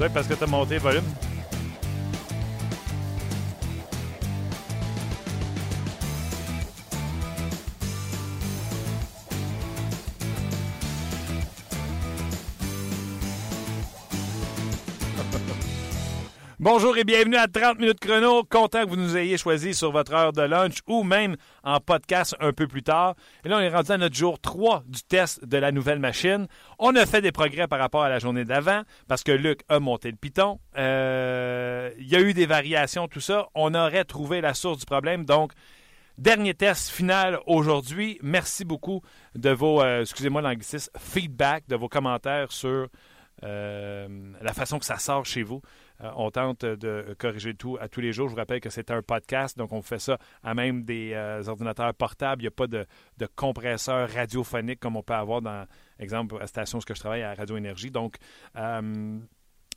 [0.00, 1.04] Peut-être parce que tu as monté le volume.
[16.62, 18.44] Bonjour et bienvenue à 30 minutes chrono.
[18.44, 22.36] Content que vous nous ayez choisi sur votre heure de lunch ou même en podcast
[22.38, 23.14] un peu plus tard.
[23.46, 26.48] Et là, on est rendu à notre jour 3 du test de la nouvelle machine.
[26.78, 29.80] On a fait des progrès par rapport à la journée d'avant parce que Luc a
[29.80, 30.60] monté le piton.
[30.76, 33.48] Euh, il y a eu des variations, tout ça.
[33.54, 35.24] On aurait trouvé la source du problème.
[35.24, 35.52] Donc,
[36.18, 38.18] Dernier test final aujourd'hui.
[38.22, 39.00] Merci beaucoup
[39.34, 42.88] de vos, euh, excusez-moi l'anglicisme, feedback, de vos commentaires sur
[43.42, 44.08] euh,
[44.42, 45.62] la façon que ça sort chez vous.
[46.02, 48.28] Euh, on tente de corriger tout à tous les jours.
[48.28, 51.42] Je vous rappelle que c'est un podcast, donc on fait ça à même des euh,
[51.46, 52.42] ordinateurs portables.
[52.42, 52.86] Il n'y a pas de,
[53.36, 55.66] compresseur radiophonique comme on peut avoir dans,
[55.98, 57.90] exemple, la station où je travaille à Radio Énergie.
[57.90, 58.16] Donc,
[58.56, 59.18] euh,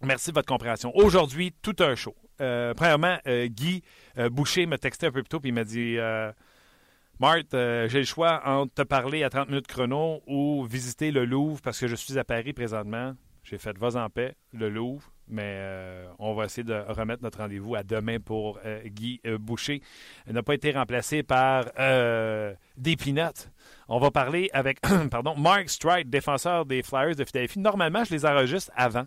[0.02, 0.96] merci de votre compréhension.
[0.96, 2.16] Aujourd'hui, tout un show.
[2.38, 3.84] premièrement, Guy
[4.32, 5.98] Boucher m'a texté un peu plus tôt et il m'a dit
[7.20, 11.62] Marthe, j'ai le choix entre te parler à 30 minutes chrono ou visiter le Louvre
[11.62, 13.14] parce que je suis à Paris présentement.
[13.44, 15.13] J'ai fait Vas en paix, le Louvre.
[15.28, 19.38] Mais euh, on va essayer de remettre notre rendez-vous à demain pour euh, Guy euh,
[19.38, 19.82] Boucher.
[20.28, 22.54] Il n'a pas été remplacé par euh.
[23.88, 24.80] On va parler avec
[25.12, 27.60] pardon, Mark Stride, défenseur des Flyers de Philadelphie.
[27.60, 29.06] Normalement, je les enregistre avant.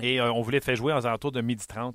[0.00, 1.94] Et on vous les fait jouer aux alentours de 12h30.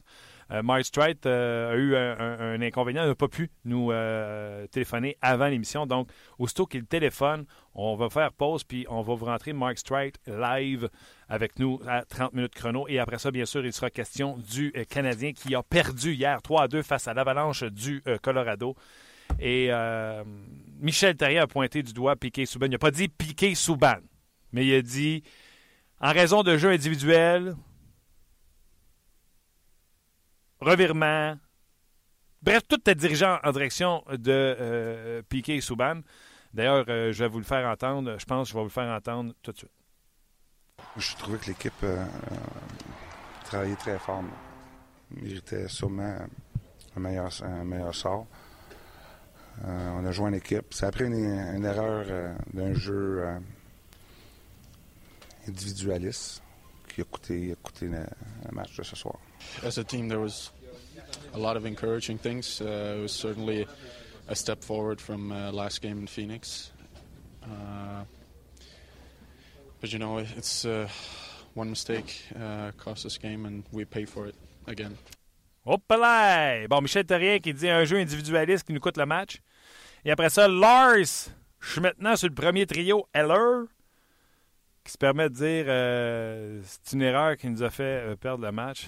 [0.51, 5.17] Euh, Mark Strite euh, a eu un, inconvénient, il n'a pas pu nous euh, téléphoner
[5.21, 5.85] avant l'émission.
[5.85, 6.09] Donc,
[6.39, 7.45] aussitôt qu'il téléphone,
[7.75, 10.89] on va faire pause, puis on va vous rentrer Mike Strite live
[11.27, 12.87] avec nous à 30 minutes chrono.
[12.87, 16.63] Et après ça, bien sûr, il sera question du Canadien qui a perdu hier 3
[16.63, 18.75] à 2 face à l'avalanche du Colorado.
[19.39, 19.69] Et
[20.79, 22.67] Michel Terrier a pointé du doigt Piqué Souban.
[22.67, 23.97] Il n'a pas dit Piqué Souban,
[24.53, 25.23] mais il a dit
[25.99, 27.55] en raison de jeux individuels,
[30.59, 31.37] revirement.
[32.41, 36.01] Bref, tout est dirigeant en direction de euh, Piquet et Souban.
[36.53, 38.17] D'ailleurs, euh, je vais vous le faire entendre.
[38.17, 39.71] Je pense que je vais vous le faire entendre tout de suite.
[40.95, 42.05] Je trouvais que l'équipe euh,
[43.45, 44.23] travaillait très fort.
[45.11, 46.17] Méritait sûrement
[46.95, 48.27] un meilleur, un meilleur sort.
[49.63, 50.73] on a joué en équipe.
[50.73, 52.05] Ça a pris une, erreur
[52.53, 53.25] d'un jeu
[55.47, 56.43] individualiste
[56.89, 58.05] qui a coûté, a coûté le
[58.51, 59.17] match de ce soir.
[59.63, 60.51] As a team, there was
[61.33, 62.61] a lot of encouraging things.
[62.61, 63.67] Uh, it was certainly
[64.27, 66.71] a step forward from uh, last game in Phoenix.
[67.43, 68.03] Uh,
[69.79, 70.87] but you know, it's uh,
[71.53, 74.35] one mistake uh, cost us game, and we pay for it
[74.67, 74.97] again.
[75.65, 76.67] Hop là!
[76.69, 79.41] Bon, Michel Terrien qui dit un jeu individualiste qui nous coûte le match.
[80.05, 83.65] Et après ça, Lars, je suis maintenant sur le premier trio Heller,
[84.83, 88.45] qui se permet de dire euh, c'est une erreur qui nous a fait euh, perdre
[88.45, 88.87] le match.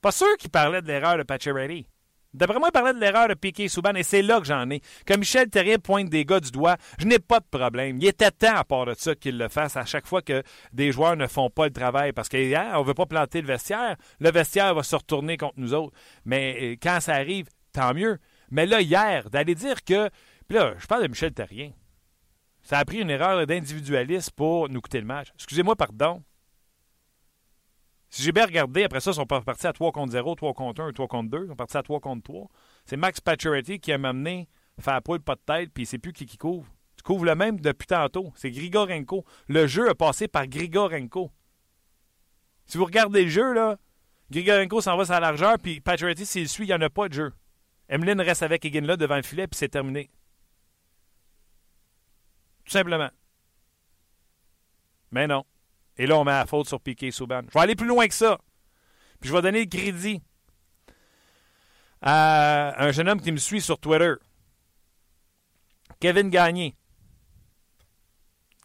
[0.00, 1.86] Pas sûr qu'il parlait de l'erreur de Pacioretty.
[2.34, 4.82] D'après moi, il parlait de l'erreur de Piquet Souban, et c'est là que j'en ai.
[5.06, 7.96] Comme Michel Terrier pointe des gars du doigt, je n'ai pas de problème.
[8.00, 10.42] Il était temps, à part de ça, qu'il le fasse à chaque fois que
[10.72, 12.12] des joueurs ne font pas le travail.
[12.12, 13.96] Parce qu'on ne veut pas planter le vestiaire.
[14.20, 15.96] Le vestiaire va se retourner contre nous autres.
[16.26, 18.18] Mais euh, quand ça arrive, tant mieux.
[18.50, 20.10] Mais là, hier, d'aller dire que.
[20.46, 21.72] Puis là, je parle de Michel Terrien.
[22.62, 25.28] Ça a pris une erreur d'individualisme pour nous coûter le match.
[25.34, 26.22] Excusez-moi, pardon.
[28.10, 30.82] Si j'ai bien regardé, après ça, ils sont partis à 3 contre 0, 3 contre
[30.82, 31.44] 1, 3 contre 2.
[31.44, 32.48] Ils sont partis à 3 contre 3.
[32.86, 34.48] C'est Max Pacioretty qui a amené
[34.80, 36.66] faire la poule pas de tête, puis sait plus qui couvre.
[36.96, 38.32] Tu couvres le même depuis tantôt.
[38.34, 39.24] C'est Grigorenko.
[39.48, 41.30] Le jeu a passé par Grigorenko.
[42.66, 43.78] Si vous regardez le jeu, là,
[44.30, 47.14] Grigorenko s'en va sa largeur, puis Pacioretty, s'il suit, il n'y en a pas de
[47.14, 47.32] jeu.
[47.88, 50.10] Emeline reste avec là devant le filet, puis c'est terminé.
[52.64, 53.10] Tout simplement.
[55.10, 55.44] Mais non.
[55.98, 57.42] Et là, on met la faute sur Piquet Souban.
[57.48, 58.38] Je vais aller plus loin que ça.
[59.20, 60.22] Puis je vais donner le crédit
[62.00, 64.14] à un jeune homme qui me suit sur Twitter.
[65.98, 66.76] Kevin Gagné.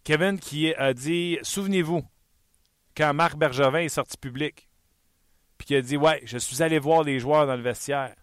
[0.03, 2.03] Kevin qui a dit Souvenez-vous,
[2.95, 4.69] quand Marc Bergevin est sorti public,
[5.57, 8.15] puis qui a dit Ouais, je suis allé voir les joueurs dans le vestiaire.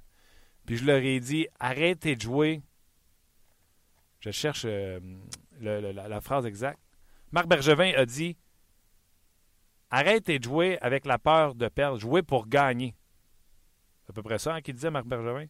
[0.66, 2.62] Puis je leur ai dit Arrêtez de jouer.
[4.20, 5.00] Je cherche euh,
[5.60, 6.78] la phrase exacte.
[7.32, 8.36] Marc Bergevin a dit
[9.90, 11.98] Arrêtez de jouer avec la peur de perdre.
[11.98, 12.94] Jouez pour gagner.
[14.04, 15.46] C'est à peu près ça hein, qu'il disait Marc Bergevin.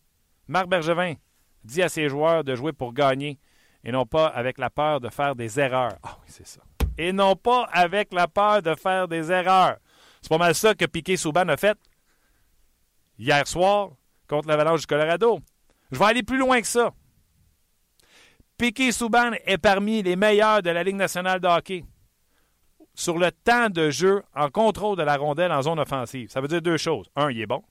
[0.49, 1.15] Marc Bergevin
[1.63, 3.39] dit à ses joueurs de jouer pour gagner
[3.85, 5.99] et non pas avec la peur de faire des erreurs.
[6.03, 6.61] Ah oui, c'est ça.
[6.97, 9.79] Et non pas avec la peur de faire des erreurs.
[10.23, 11.79] C'est pas mal ça que Piquet Souban a fait
[13.19, 13.91] hier soir
[14.27, 15.41] contre l'Avalanche du Colorado.
[15.91, 16.93] Je vais aller plus loin que ça.
[18.57, 21.85] Piquet Souban est parmi les meilleurs de la Ligue nationale de hockey
[23.01, 26.29] sur le temps de jeu en contrôle de la rondelle en zone offensive.
[26.29, 27.11] Ça veut dire deux choses.
[27.17, 27.63] Un, il est bon.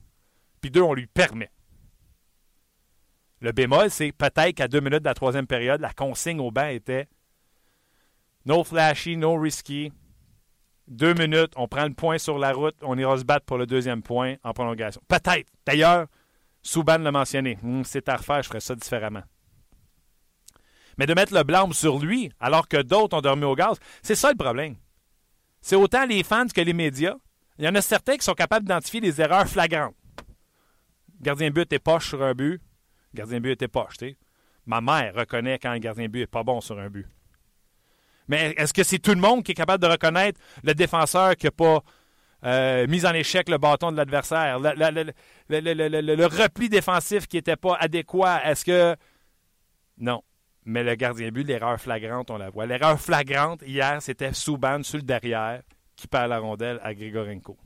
[0.60, 1.50] Puis deux, on lui permet.
[3.40, 6.66] Le bémol, c'est peut-être qu'à deux minutes de la troisième période, la consigne au banc
[6.66, 7.08] était
[8.44, 9.92] no flashy, no risky.
[10.88, 13.66] Deux minutes, on prend le point sur la route, on ira se battre pour le
[13.66, 15.00] deuxième point en prolongation.
[15.06, 15.48] Peut-être.
[15.64, 16.08] D'ailleurs,
[16.60, 17.56] Souban l'a mentionné.
[17.62, 19.22] Hum, c'est à refaire, je ferais ça différemment.
[20.98, 24.16] Mais de mettre le blâme sur lui, alors que d'autres ont dormi au gaz, c'est
[24.16, 24.74] ça le problème.
[25.60, 27.16] C'est autant les fans que les médias.
[27.58, 29.94] Il y en a certains qui sont capables d'identifier les erreurs flagrantes.
[31.20, 32.60] Gardien but est poche sur un but.
[33.14, 34.16] Gardien but était poche, tu sais.
[34.66, 37.06] Ma mère reconnaît quand un gardien but n'est pas bon sur un but.
[38.28, 41.46] Mais est-ce que c'est tout le monde qui est capable de reconnaître le défenseur qui
[41.46, 41.82] n'a pas
[42.44, 44.72] euh, mis en échec le bâton de l'adversaire, le,
[45.48, 48.40] le, repli défensif qui n'était pas adéquat?
[48.44, 48.96] Est-ce que.
[49.98, 50.22] Non.
[50.70, 52.64] Mais le gardien but, l'erreur flagrante, on la voit.
[52.64, 55.62] L'erreur flagrante, hier, c'était Souban sur le derrière
[55.96, 57.58] qui perd la rondelle à Grigorenko.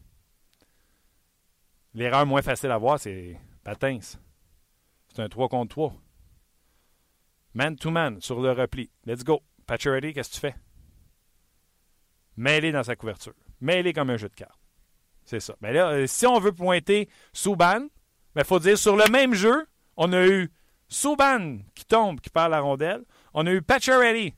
[1.93, 3.99] L'erreur moins facile à voir, c'est Patins.
[5.13, 5.95] C'est un 3 contre 3.
[7.53, 8.91] Man to man sur le repli.
[9.05, 9.43] Let's go.
[9.67, 10.55] Pacioretty, qu'est-ce que tu fais?
[12.39, 13.35] Mêlé dans sa couverture.
[13.61, 14.59] Mêlé comme un jeu de cartes.
[15.27, 15.57] C'est ça.
[15.61, 17.87] Mais là, euh, si on veut pointer Souban,
[18.35, 19.67] il faut dire sur le même jeu,
[19.99, 20.51] on a eu
[20.95, 23.05] Souban qui tombe, qui perd la rondelle.
[23.33, 24.33] On a eu Pacioretty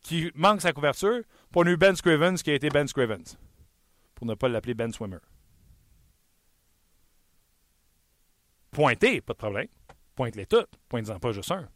[0.00, 1.22] qui manque sa couverture.
[1.24, 3.36] Puis on a eu Ben Scrivens qui a été Ben Scrivens.
[4.14, 5.18] Pour ne pas l'appeler Ben Swimmer.
[8.70, 9.66] Pointer, pas de problème.
[10.14, 10.70] Pointe-les toutes.
[10.88, 11.68] Pointe-en pas juste un.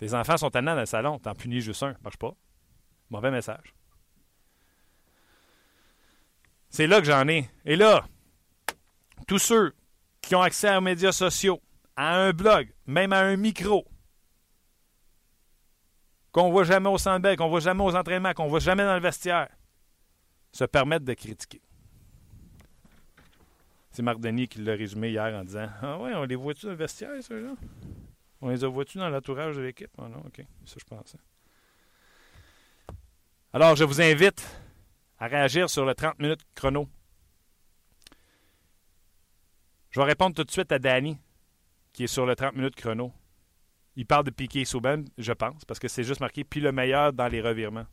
[0.00, 1.20] Les enfants sont tannants dans le salon.
[1.20, 1.94] T'en punis juste un.
[2.02, 2.34] Marche pas.
[3.10, 3.74] Mauvais message.
[6.68, 7.48] C'est là que j'en ai.
[7.64, 8.04] Et là,
[9.28, 9.72] tous ceux
[10.20, 11.60] qui ont accès aux médias sociaux,
[11.96, 13.86] à un blog, même à un micro,
[16.32, 19.00] qu'on voit jamais au centre qu'on voit jamais aux entraînements, qu'on voit jamais dans le
[19.00, 19.48] vestiaire,
[20.52, 21.62] se permettent de critiquer.
[23.90, 26.72] C'est Marc Denis qui l'a résumé hier en disant Ah ouais, on les voit-tu dans
[26.72, 27.54] le vestiaire, ceux-là
[28.40, 31.18] On les a voit-tu dans l'entourage de l'équipe Ah non, ok, ça je pensais.
[33.52, 34.44] Alors, je vous invite
[35.20, 36.88] à réagir sur le 30 minutes chrono.
[39.92, 41.16] Je vais répondre tout de suite à Danny,
[41.94, 43.12] qui est sur le 30 minutes chrono.
[43.96, 47.12] Il parle de Piqué Souban, je pense, parce que c'est juste marqué puis le meilleur
[47.12, 47.86] dans les revirements.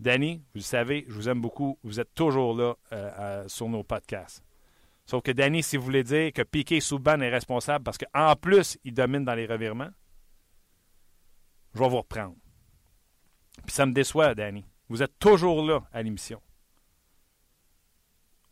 [0.00, 1.78] Danny, vous le savez, je vous aime beaucoup.
[1.84, 4.42] Vous êtes toujours là euh, sur nos podcasts.
[5.04, 8.78] Sauf que Danny, si vous voulez dire que Piqué Souban est responsable parce qu'en plus,
[8.82, 9.90] il domine dans les revirements,
[11.74, 12.36] je vais vous reprendre.
[13.66, 14.64] Puis ça me déçoit, Danny.
[14.88, 16.40] Vous êtes toujours là à l'émission.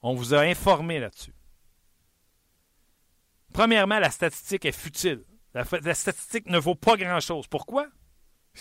[0.02, 1.32] On vous a informé là-dessus.
[3.52, 5.24] Premièrement, la statistique est futile.
[5.54, 7.46] La, statistique ne vaut pas grand-chose.
[7.46, 7.88] Pourquoi?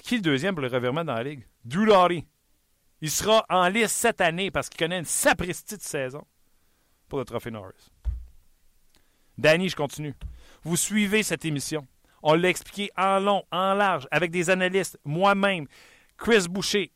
[0.03, 1.45] Qui est le deuxième pour le revirement dans la Ligue?
[1.65, 2.25] Drew Laurie.
[3.01, 6.23] Il sera en liste cette année parce qu'il connaît une sapristi de saison
[7.07, 7.91] pour le trophée Norris.
[9.37, 10.15] Danny, je continue.
[10.63, 11.85] Vous suivez cette émission.
[12.23, 15.67] On l'a expliqué en long, en large, avec des analystes, moi-même,
[16.17, 16.91] Chris Boucher,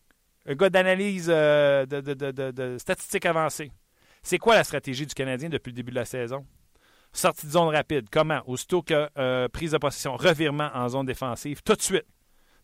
[0.47, 3.71] un gars d'analyse euh, de, statistiques avancées.
[4.23, 6.45] C'est quoi la stratégie du Canadien depuis le début de la saison?
[7.13, 8.07] Sortie de zone rapide.
[8.09, 8.41] Comment?
[8.47, 12.05] Aussitôt que euh, prise de possession, revirement en zone défensive, tout de suite.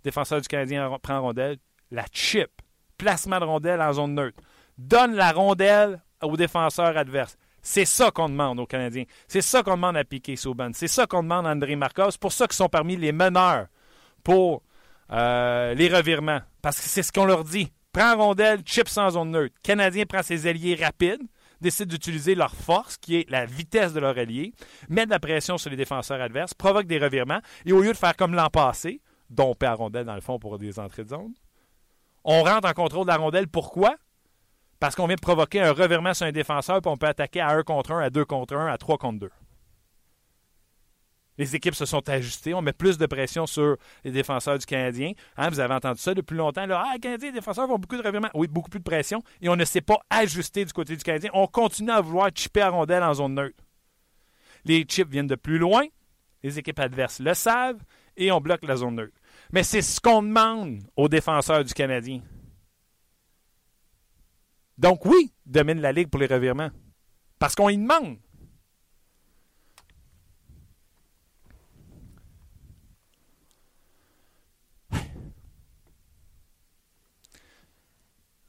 [0.04, 1.58] Défenseur du Canadien prend rondelle,
[1.92, 2.50] la chip,
[2.98, 4.42] placement de rondelle en zone neutre.
[4.78, 7.38] Donne la rondelle aux défenseurs adverses.
[7.62, 9.04] C'est ça qu'on demande aux Canadiens.
[9.28, 10.70] C'est ça qu'on demande à Piquet Souban.
[10.74, 12.12] C'est ça qu'on demande à André Marcos.
[12.12, 13.68] C'est pour ça qu'ils sont parmi les meneurs
[14.24, 14.64] pour
[15.12, 16.40] euh, les revirements.
[16.62, 17.72] Parce que c'est ce qu'on leur dit.
[17.92, 19.56] Prends rondelle, chip sans zone neutre.
[19.64, 21.22] Canadien prend ses alliés rapides,
[21.62, 24.54] décide d'utiliser leur force, qui est la vitesse de leur allié,
[24.90, 27.98] met de la pression sur les défenseurs adverses, provoque des revirements, et au lieu de
[27.98, 31.10] faire comme l'an passé, dont on perd rondelle dans le fond pour des entrées de
[31.10, 31.34] zone,
[32.24, 33.48] on rentre en contrôle de la rondelle.
[33.48, 33.96] Pourquoi?
[34.80, 37.50] Parce qu'on vient de provoquer un revirement sur un défenseur, puis on peut attaquer à
[37.50, 39.32] 1 contre 1, à 2 contre 1, à 3 contre 2.
[41.38, 42.54] Les équipes se sont ajustées.
[42.54, 45.12] On met plus de pression sur les défenseurs du Canadien.
[45.38, 46.66] Hein, vous avez entendu ça depuis longtemps.
[46.70, 48.30] Ah, les Canadiens, les défenseurs font beaucoup de revirements.
[48.34, 49.24] Oui, beaucoup plus de pression.
[49.42, 51.30] Et on ne s'est pas ajusté du côté du Canadien.
[51.34, 53.64] On continue à vouloir chipper à rondelle en zone neutre.
[54.66, 55.84] Les chips viennent de plus loin.
[56.44, 57.80] Les équipes adverses le savent.
[58.16, 59.18] Et on bloque la zone neutre.
[59.52, 62.22] Mais c'est ce qu'on demande aux défenseurs du Canadien.
[64.78, 66.72] Donc oui, domine la Ligue pour les revirements.
[67.40, 68.18] Parce qu'on y demande.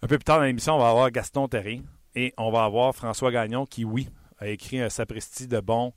[0.09, 1.83] Peu plus tard dans l'émission, on va avoir Gaston Terry
[2.15, 5.93] et on va avoir François Gagnon qui, oui, a écrit un sapristi de bon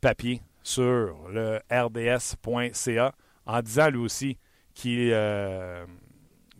[0.00, 3.14] papier sur le rds.ca
[3.46, 4.38] en disant lui aussi
[4.74, 5.86] qu'il euh,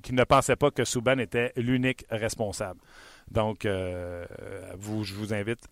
[0.02, 2.80] qu'il ne pensait pas que Souban était l'unique responsable.
[3.30, 3.66] Donc,
[4.78, 5.68] vous, je vous invite,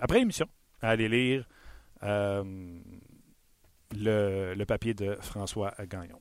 [0.00, 0.46] après l'émission,
[0.80, 1.46] à aller lire
[3.96, 6.20] le, papier de François Gagnon.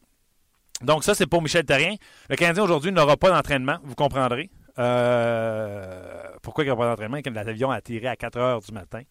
[0.84, 1.96] Donc, ça, c'est pour Michel Terrien.
[2.30, 4.50] Le Canadien aujourd'hui n'aura pas d'entraînement, vous comprendrez.
[4.80, 7.20] Euh, pourquoi il n'y aura pas d'entraînement?
[7.34, 9.02] L'avion a atterri à 4 heures du matin.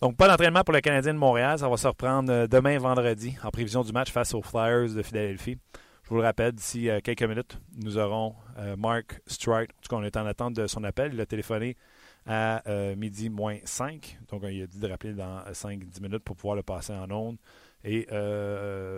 [0.00, 1.58] Donc, pas d'entraînement pour le Canadien de Montréal.
[1.58, 5.02] Ça va se reprendre euh, demain, vendredi, en prévision du match face aux Flyers de
[5.02, 5.58] Philadelphie.
[6.04, 8.34] Je vous le rappelle, d'ici euh, quelques minutes, nous aurons
[8.76, 9.70] Mark Strite.
[9.70, 11.12] En tout cas, on est en attente de son appel.
[11.12, 11.76] Il a téléphoné
[12.24, 12.62] à
[12.96, 14.18] midi moins 5.
[14.30, 17.38] Donc, il a dit de rappeler dans 5-10 minutes pour pouvoir le passer en ondes
[17.84, 18.06] et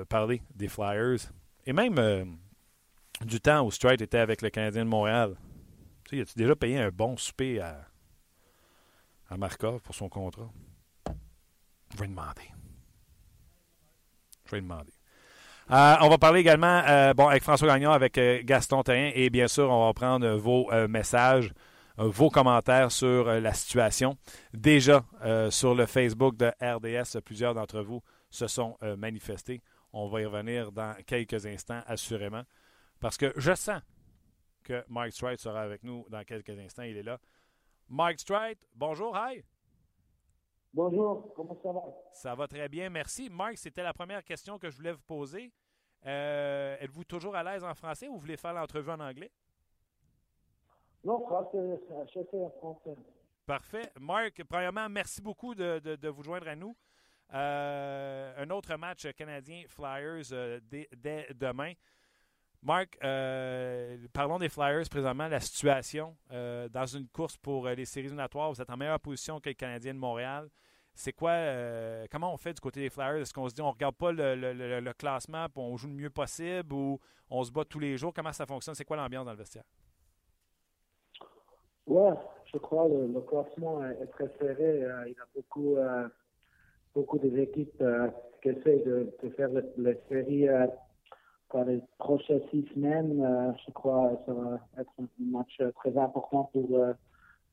[0.08, 1.30] parler des Flyers.
[1.66, 2.38] Et même
[3.22, 5.36] du temps où Strite était avec le Canadien de Montréal.
[6.04, 7.86] Tu sais, as-tu déjà payé un bon souper à,
[9.28, 10.50] à Markov pour son contrat?
[11.94, 12.50] Je vais demander.
[14.46, 14.92] Je vais demander.
[15.70, 19.30] Euh, on va parler également euh, bon, avec François Gagnon, avec euh, Gaston Terrien et
[19.30, 21.52] bien sûr, on va prendre vos messages,
[21.96, 24.16] vos commentaires sur la situation.
[24.54, 25.04] Déjà,
[25.50, 28.00] sur le Facebook de RDS, plusieurs d'entre vous
[28.30, 29.60] se sont manifestés.
[29.92, 32.42] On va y revenir dans quelques instants, assurément,
[33.00, 33.82] parce que je sens
[34.62, 36.82] que Mike Stride sera avec nous dans quelques instants.
[36.82, 37.18] Il est là.
[37.88, 39.42] Mike Stride, bonjour, hi.
[40.72, 41.82] Bonjour, comment ça va?
[42.12, 43.28] Ça va très bien, merci.
[43.28, 45.52] Mike, c'était la première question que je voulais vous poser.
[46.06, 49.30] Euh, êtes-vous toujours à l'aise en français ou vous voulez faire l'entrevue en anglais?
[51.02, 51.80] Non, français,
[52.14, 52.96] je fais en français.
[53.46, 53.90] Parfait.
[53.98, 56.76] Marc, premièrement, merci beaucoup de, vous joindre à nous.
[57.32, 61.72] Euh, un autre match canadien Flyers euh, dès, demain.
[62.62, 68.52] Marc, euh, parlons des Flyers présentement, la situation dans une course pour les séries éliminatoires.
[68.52, 70.50] Vous êtes en meilleure position que les Canadiens de Montréal.
[70.92, 71.32] C'est quoi,
[72.10, 73.22] comment on fait du côté des Flyers?
[73.22, 76.74] Est-ce qu'on se dit on regarde pas le, classement et on joue le mieux possible
[76.74, 78.12] ou on se bat tous les jours?
[78.12, 78.74] Comment ça fonctionne?
[78.74, 79.64] C'est quoi l'ambiance dans le vestiaire?
[81.86, 82.12] Oui,
[82.52, 84.84] je crois que le, classement est, très serré.
[85.08, 85.78] il a beaucoup,
[86.94, 87.82] beaucoup d'équipes
[88.42, 90.48] qui essaient de, faire les séries
[91.50, 95.96] pour les prochaines six semaines, euh, je crois que ça va être un match très
[95.98, 96.92] important pour euh,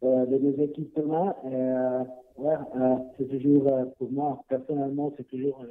[0.03, 1.36] euh, les deux équipes demain.
[3.17, 5.65] C'est toujours, pour moi, personnellement, c'est toujours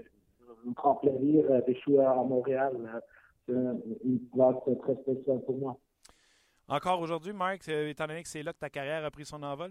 [0.66, 2.72] un grand plaisir de jouer à Montréal.
[3.46, 3.54] C'est
[4.04, 5.76] une place très spéciale pour moi.
[6.68, 9.70] Encore aujourd'hui, Marc, étant donné que c'est là que ta carrière a pris son envol?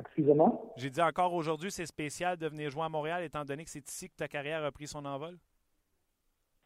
[0.00, 0.72] Excusez-moi?
[0.76, 3.88] J'ai dit encore aujourd'hui, c'est spécial de venir jouer à Montréal, étant donné que c'est
[3.88, 5.36] ici que ta carrière a pris son envol?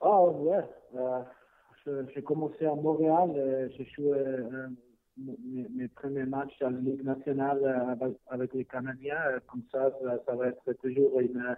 [0.00, 0.64] Ah ouais,
[0.96, 4.68] euh, j'ai commencé à Montréal, euh, j'ai joué euh,
[5.18, 9.18] mes, premiers matchs à la Ligue nationale avec, les Canadiens.
[9.46, 9.90] Comme ça,
[10.26, 11.56] ça, va être toujours une,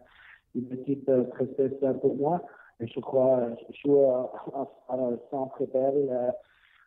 [0.55, 2.43] une équipe très spéciale pour moi.
[2.81, 4.33] Et je crois, je joue à,
[4.89, 4.97] à,
[5.31, 6.33] Centre Bell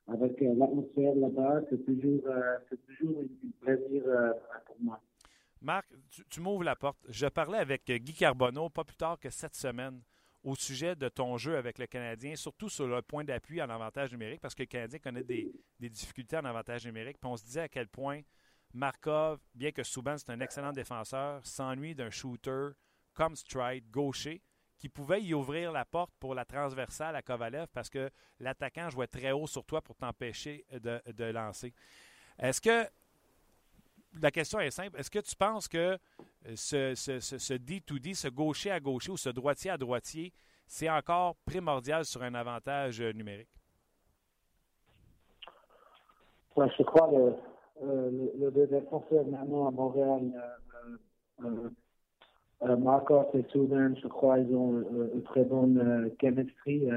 [0.08, 1.62] avec l'atmosphère là-bas.
[1.70, 2.22] C'est toujours,
[2.70, 4.04] c'est toujours un plaisir
[4.66, 5.02] pour moi.
[5.62, 7.00] Marc, tu, tu m'ouvres la porte.
[7.10, 10.02] Je parlais avec Guy Carbonneau pas plus tard que cette semaine
[10.46, 14.12] au sujet de ton jeu avec le Canadien, surtout sur le point d'appui en avantage
[14.12, 17.18] numérique, parce que le Canadien connaît des, difficultés en avantage numérique.
[17.20, 18.22] Puis on se disait à quel point
[18.74, 22.70] Markov, bien que Souban c'est un excellent défenseur, s'ennuie d'un shooter
[23.16, 24.44] comme Stride, gaucher,
[24.78, 29.08] qui pouvait y ouvrir la porte pour la transversale à Kovalev parce que l'attaquant jouait
[29.08, 31.74] très haut sur toi pour t'empêcher de, lancer.
[32.40, 32.90] Est-ce que
[34.22, 35.00] la question est simple.
[35.00, 35.98] Est-ce que tu penses que euh,
[36.56, 40.34] ce, ce, ce, D2D, ce gaucher à gaucher ou ce droitier à droitier,
[40.68, 43.50] c'est encore primordial sur un avantage euh, numérique?
[46.56, 50.32] Ouais, je crois que euh, le, le défenseur maintenant à Montréal,
[52.62, 54.84] Marcos et Soudan, je crois qu'ils ont
[55.14, 56.88] une très bonne chemistry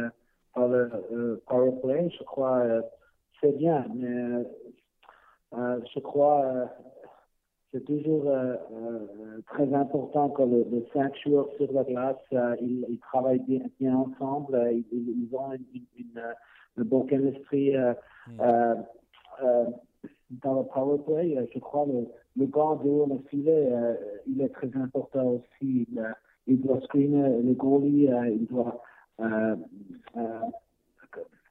[0.55, 2.11] par le power play.
[2.19, 2.65] Je crois
[3.41, 4.45] c'est bien, mais
[5.53, 6.69] je crois
[7.73, 12.99] c'est toujours euh, euh, très important que le cinq joueurs sur la glace, euh, ils,
[13.01, 16.23] travaillent bien, bien ensemble, ils, ils, ont une, une,
[16.79, 17.75] une bonne chemistry
[18.29, 18.41] mm.
[20.31, 21.49] Dans le power play.
[21.53, 23.71] Je crois que le, le gant le filet,
[24.27, 25.87] il est très important aussi.
[25.91, 26.15] Il,
[26.47, 28.83] il doit screener le goalie, il doit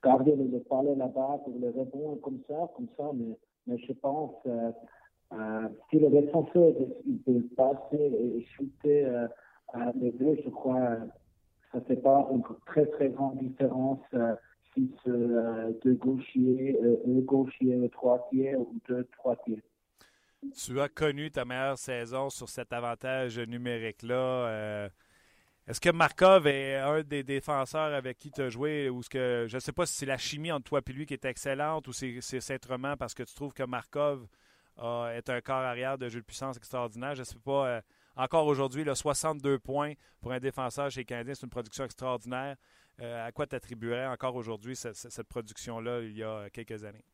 [0.03, 3.37] garder le, le palais là-bas pour le rebond comme ça, comme ça, mais,
[3.67, 4.35] mais je pense
[5.33, 6.73] euh, si le défenseur
[7.05, 9.27] il peut passer et euh,
[9.95, 10.97] les deux, je crois
[11.71, 14.35] ça ne fait pas une très très grande différence euh,
[15.03, 19.61] c'est euh, deux gauchers, un gaucher, un droitier ou deux droitiers.
[20.55, 24.89] Tu as connu ta meilleure saison sur cet avantage numérique-là.
[25.67, 29.47] Est-ce que Markov est un des défenseurs avec qui tu as joué ou ce que
[29.49, 31.87] je ne sais pas si c'est la chimie entre toi et lui qui est excellente
[31.87, 34.27] ou c'est simplement parce que tu trouves que Markov
[34.79, 37.15] est un corps arrière de jeu de puissance extraordinaire.
[37.15, 37.67] Je ne sais pas.
[37.67, 37.81] Euh,
[38.15, 42.55] encore aujourd'hui, 62 points pour un défenseur chez Canadien, c'est une production extraordinaire.
[42.99, 43.55] Euh, à quoi tu
[44.07, 47.05] encore aujourd'hui cette, cette production-là il y a quelques années?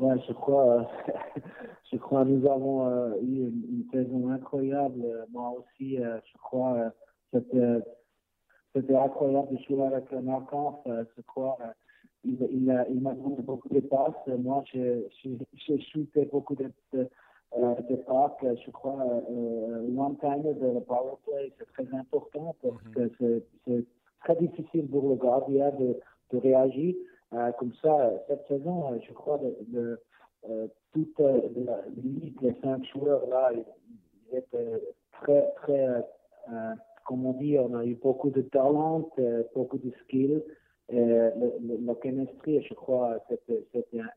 [0.00, 0.90] Ouais, je crois,
[1.92, 5.26] je crois nous avons euh, eu une, saison incroyable.
[5.30, 6.90] Moi aussi, euh, je crois, euh,
[7.34, 7.84] c'était,
[8.74, 10.76] c'était incroyable de jouer avec Markov.
[10.86, 11.58] je crois,
[12.24, 14.38] il, il, il m'a donné beaucoup de passes.
[14.38, 15.06] Moi, j'ai,
[15.92, 16.72] shooté beaucoup de,
[17.56, 18.56] de passes.
[18.64, 23.10] Je crois, one time de le power play, c'est très important parce mm-hmm.
[23.10, 23.84] que c'est,
[24.20, 25.98] très difficile pour le gardien de,
[26.30, 26.94] de réagir.
[27.32, 30.00] Euh, comme ça, cette saison, euh, je crois, de, de
[30.48, 36.04] euh, toute la ligue, les cinq joueurs là, ils étaient très, très,
[37.06, 39.08] comme on dit, on a eu beaucoup de talent,
[39.54, 40.42] beaucoup de skills.
[40.92, 43.64] Euh, le, la chemistry, je crois, c'était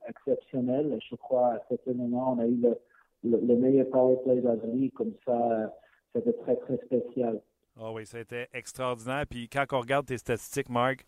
[0.07, 0.97] exceptionnel.
[1.07, 2.79] Je crois, à ce moment, on a eu le,
[3.23, 4.93] le, meilleur power play de la ligue.
[4.93, 5.73] Comme ça,
[6.13, 7.41] c'était très, très spécial.
[7.75, 9.25] Ah oh oui, c'était extraordinaire.
[9.27, 11.05] Puis quand on regarde tes statistiques, Marc,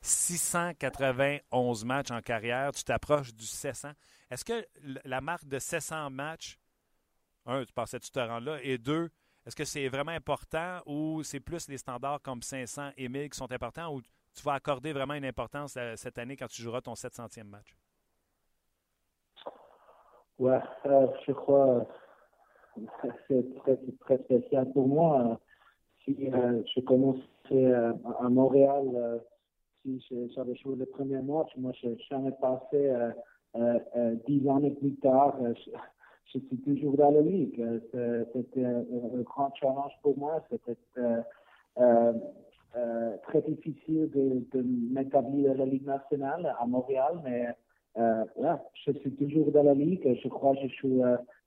[0.00, 3.90] 691 matchs en carrière, tu t'approches du 700.
[4.30, 4.66] Est-ce que
[5.04, 6.58] la marque de 700 matchs,
[7.46, 9.10] un, tu pensais que tu te rends là, et deux,
[9.46, 13.36] est-ce que c'est vraiment important ou c'est plus les standards comme 500 et 1000 qui
[13.36, 16.80] sont importants ou tu vas accorder vraiment une importance euh, cette année quand tu joueras
[16.80, 17.74] ton 700e match?
[20.38, 21.86] Ouais, euh, je crois
[22.76, 25.38] que c'est très, très, spécial pour moi.
[26.04, 29.20] Si euh, je commençais à Montréal
[29.82, 33.10] si j'avais joué le premier match, moi, je jamais passé euh,
[33.56, 35.36] euh, euh, dix années plus tard.
[36.32, 37.62] Je, suis toujours dans la ligue.
[38.32, 38.84] C'était un,
[39.22, 40.42] grand challenge pour moi.
[40.50, 40.78] C'était
[41.74, 47.48] très difficile de, m'établir la Ligue nationale à Montréal, mais
[47.96, 50.18] je suis toujours dans la ligue.
[50.22, 51.00] Je crois que je suis,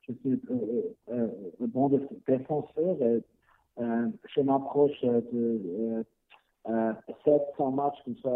[0.08, 0.42] je suis
[1.12, 1.28] un
[1.68, 1.90] bon
[2.28, 2.98] défenseur.
[3.78, 6.06] je m'approche de
[7.24, 8.30] 700 matchs comme ça,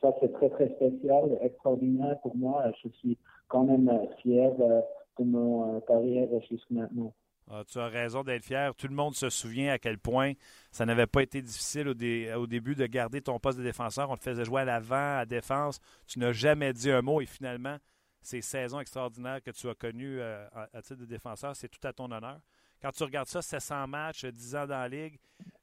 [0.00, 2.64] ça c'est très très spécial, extraordinaire pour moi.
[2.82, 4.80] Je suis quand même euh, fier euh,
[5.18, 7.12] de mon euh, carrière jusqu'à maintenant.
[7.50, 8.74] Ah, tu as raison d'être fier.
[8.74, 10.32] Tout le monde se souvient à quel point
[10.70, 14.10] ça n'avait pas été difficile au, début de garder ton poste de défenseur.
[14.10, 15.80] On te faisait jouer à l'avant, à défense.
[16.06, 17.76] Tu n'as jamais dit un mot et finalement,
[18.22, 22.10] ces saisons extraordinaires que tu as connues à titre de défenseur, c'est tout à ton
[22.10, 22.40] honneur.
[22.82, 25.18] Quand tu regardes ça, 700 matchs, 10 ans dans la Ligue,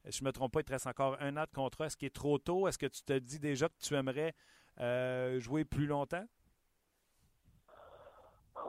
[0.06, 1.86] je ne me trompe pas, il te reste encore un an de contrat.
[1.86, 2.66] Est-ce qu'il est trop tôt?
[2.66, 4.34] Est-ce que tu te dis déjà que tu aimerais
[4.80, 6.24] euh, jouer plus longtemps?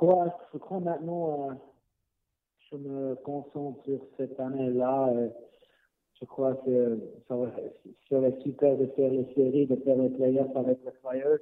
[0.01, 1.53] Ouais, je crois maintenant, euh,
[2.71, 5.09] je me concentre sur cette année-là.
[5.09, 5.29] Euh,
[6.19, 7.35] je crois que ça
[8.09, 11.39] serait super de faire les séries, de faire les playoffs avec les Flyers.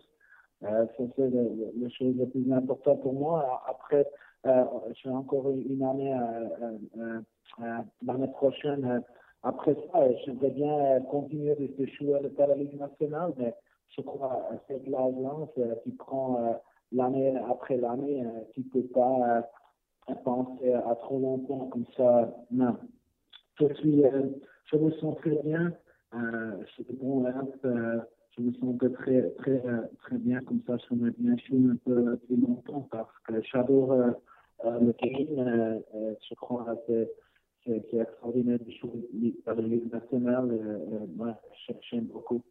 [0.62, 3.62] c'est le, le, chose le plus important pour moi.
[3.68, 4.08] Après,
[4.46, 4.64] euh,
[4.94, 9.04] j'ai encore une année euh, euh, l'année prochaine.
[9.44, 13.54] après ça, j'aimerais bien continuer de, jouer à la Ligue nationale, mais
[13.98, 15.50] je crois que cette l'agence
[15.84, 16.58] qui prend
[16.94, 19.44] l'année après l'année, tu peux pas
[20.24, 22.34] penser à trop longtemps comme ça.
[22.52, 22.78] Non.
[23.60, 23.66] Je
[24.72, 25.74] je me sens très bien.
[26.14, 27.26] Euh, suis bon
[28.38, 29.62] je me sens très, très,
[30.02, 30.78] très bien comme ça.
[30.90, 31.36] Je me bien
[31.72, 33.92] un peu plus longtemps parce que j'adore
[34.66, 37.08] euh, le game, euh, euh, je crois que
[37.66, 40.80] c'est extraordinaire de jouer par la Ligue nationale.
[41.16, 41.40] moi,
[41.90, 42.44] j'aime beaucoup.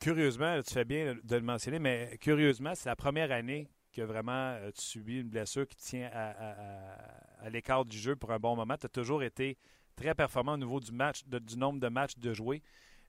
[0.00, 4.56] curieusement, tu fais bien de le mentionner, mais curieusement, c'est la première année que vraiment
[4.74, 8.76] tu subis une blessure qui tient à, l'écart du jeu pour un bon moment.
[8.76, 9.56] Tu as toujours été
[9.94, 12.62] très performant au niveau du match, du nombre de matchs de jouer.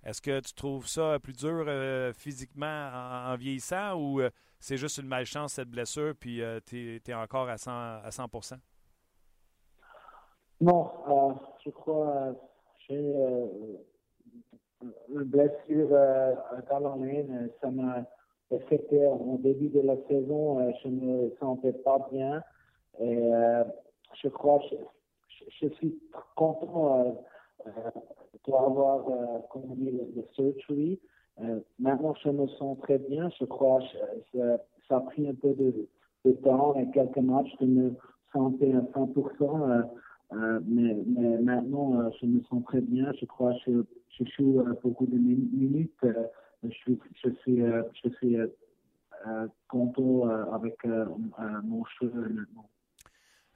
[0.03, 1.65] Est-ce que tu trouves ça plus dur
[2.13, 2.91] physiquement
[3.25, 4.21] en, vieillissant ou
[4.63, 8.29] c'est juste une malchance, cette blessure, puis euh, tu es, encore à 100, à 100
[10.61, 11.33] Non, euh,
[11.65, 12.33] je crois euh,
[12.87, 12.95] j'ai
[15.09, 17.49] une blessure à Caroline.
[17.59, 18.05] Ça m'a
[18.55, 20.59] affecté au début de la saison.
[20.83, 22.41] je ne me sentais pas bien.
[22.99, 23.31] Et
[24.21, 24.75] je crois que
[25.59, 25.97] je, suis
[26.35, 27.15] content
[28.47, 29.05] d'avoir,
[29.49, 30.99] comme le surgery.
[31.41, 33.29] Euh, maintenant, je me sens très bien.
[33.39, 33.79] Je crois
[34.31, 34.37] que
[34.87, 35.87] ça, a pris un peu de,
[36.43, 37.91] temps et quelques matchs de me
[38.31, 39.71] sentir à 100%.
[39.71, 39.81] Euh,
[40.33, 43.11] euh, mais, mais, maintenant, euh, je me sens très bien.
[43.19, 46.05] Je crois que je, joue euh, beaucoup de minutes.
[46.63, 47.61] Je suis, je suis,
[48.03, 48.37] je suis
[49.67, 50.83] content avec
[51.63, 52.11] mon jeu.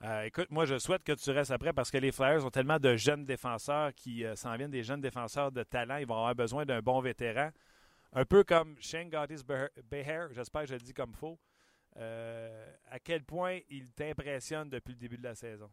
[0.03, 2.77] Euh, écoute, moi, je souhaite que tu restes après parce que les Flyers ont tellement
[2.77, 5.97] de jeunes défenseurs qui euh, s'en viennent, des jeunes défenseurs de talent.
[5.97, 7.49] Ils vont avoir besoin d'un bon vétéran.
[8.13, 11.39] Un peu comme Shane Gottis Beher, j'espère que je le dis comme faux.
[11.97, 15.69] Euh, à quel point il t'impressionne depuis le début de la saison?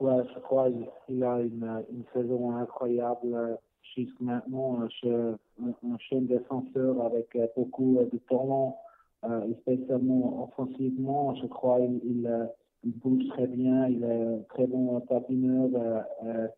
[0.00, 0.68] Ouais, je crois
[1.06, 3.58] qu'il a une, une, saison incroyable
[3.96, 4.80] jusqu'à maintenant.
[4.82, 5.74] Un, un,
[6.12, 8.78] un défenseur avec beaucoup de talent
[9.24, 12.44] euh, spécialement offensivement, je crois il, il, euh,
[12.84, 16.48] bouge très bien, il est très bon euh, euh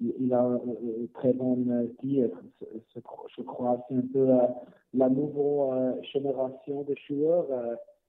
[0.00, 2.30] il, a une très bonne tir.
[3.36, 4.26] Je crois c'est un peu
[4.92, 7.46] la nouvelle génération de joueurs.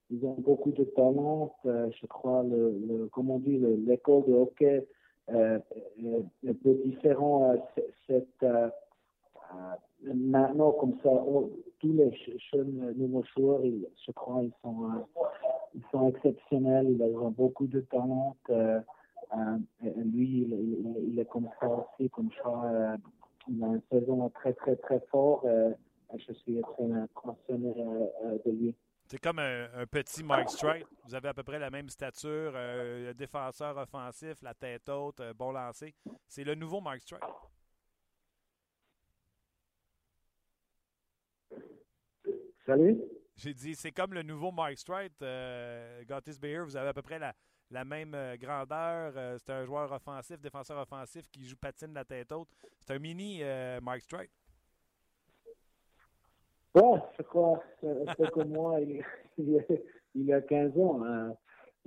[0.10, 1.54] ils ont beaucoup de talent.
[1.64, 4.88] je crois, le, le, comme on dit, l'école de hockey
[5.28, 7.56] est un peu différent.
[8.08, 8.46] cette
[9.54, 11.10] euh, maintenant, comme ça,
[11.80, 12.12] tous les
[12.52, 15.24] jeunes nouveaux joueurs, je crois, ils sont, euh,
[15.74, 16.88] ils sont exceptionnels.
[16.90, 18.36] Ils ont beaucoup de talent.
[18.50, 18.80] Euh,
[19.96, 22.98] lui, il, il, est comme ça aussi, comme ça.
[23.50, 25.46] il a une saison très, très, très forte.
[26.16, 27.74] je suis très impressionné
[28.46, 28.76] de lui.
[29.08, 30.88] C'est comme un, petit Mike Strite.
[31.06, 32.54] Vous avez à peu près la même stature,
[33.16, 35.94] défenseur offensif, la tête haute, bon lancer.
[36.28, 37.22] C'est le nouveau Mike Strite.
[42.66, 43.00] Salut.
[43.36, 45.22] J'ai dit, c'est comme le nouveau Mike Strite.
[45.22, 47.36] Euh, Gottis Bayer, vous avez à peu près la,
[47.70, 49.14] la même euh, grandeur.
[49.16, 52.50] Euh, c'est un joueur offensif, défenseur offensif qui joue patine la tête haute.
[52.82, 54.32] C'est un mini euh, Mike Strite.
[56.76, 57.64] Ouais, je crois.
[57.82, 59.02] C'est comme moi, il,
[60.16, 61.02] il, a 15 ans.
[61.06, 61.34] Hein.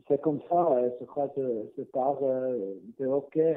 [0.06, 0.68] C'est comme ça,
[1.00, 3.56] je crois que c'est part de hockey.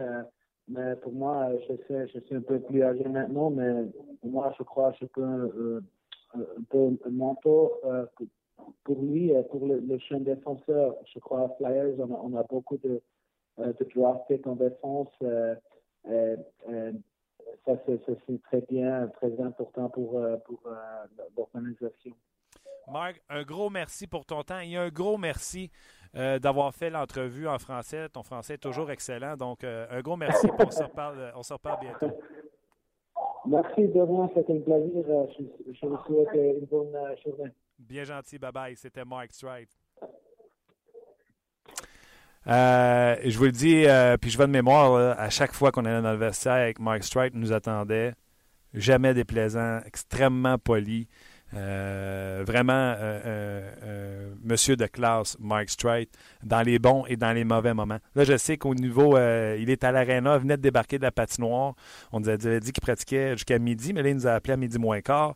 [0.67, 3.86] mais pour moi, je sais, je suis un peu plus âgé maintenant, mais
[4.22, 5.82] pour moi, je crois que je peux
[6.34, 8.06] un peu un mentor euh,
[8.84, 10.96] pour lui pour le, le jeune défenseur.
[11.13, 13.02] Je crois Flyers, on a, on a beaucoup de,
[13.60, 15.10] euh, de en défense.
[15.24, 15.56] Euh,
[17.65, 20.59] ça, c'est très bien, très important pour, pour
[21.37, 22.13] l'organisation.
[22.91, 25.69] Marc, un gros merci pour ton temps et un gros merci
[26.13, 28.09] d'avoir fait l'entrevue en français.
[28.09, 29.35] Ton français est toujours excellent.
[29.37, 30.47] Donc, un gros merci.
[30.59, 32.17] on se reparle, on se reparle bientôt.
[33.45, 35.03] Merci de rien, c'était un plaisir.
[35.09, 35.25] Euh,
[35.73, 37.51] je, vous souhaite une bonne euh, journée.
[37.79, 38.75] Bien gentil, bye bye.
[38.75, 39.69] C'était Mike Stride.
[42.47, 43.86] Euh, je vous le dis,
[44.19, 47.04] puis je vais de mémoire, à chaque fois qu'on allait dans le vestiaire avec Mike
[47.04, 48.13] Stride, nous attendait.
[48.73, 51.08] Jamais déplaisant, extrêmement poli.
[51.54, 57.43] Euh, vraiment, euh, euh, monsieur de classe, Mike Strite, dans les bons et dans les
[57.43, 57.99] mauvais moments.
[58.15, 61.73] Là, je sais qu'au niveau, il est à l'aréna, venait de débarquer de la patinoire.
[62.12, 64.58] On nous avait dit qu'il pratiquait jusqu'à midi, mais là, il nous a appelé à
[64.58, 65.36] midi moins quart.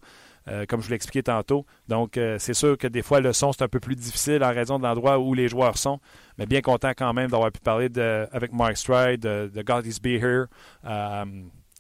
[0.68, 1.66] Comme je vous l'ai expliqué tantôt.
[1.88, 4.78] Donc, c'est sûr que des fois, le son, c'est un peu plus difficile en raison
[4.78, 6.00] de l'endroit où les joueurs sont.
[6.38, 7.90] Mais bien content quand même d'avoir pu parler
[8.32, 10.46] avec Mike Stride, de, de God is Be Here.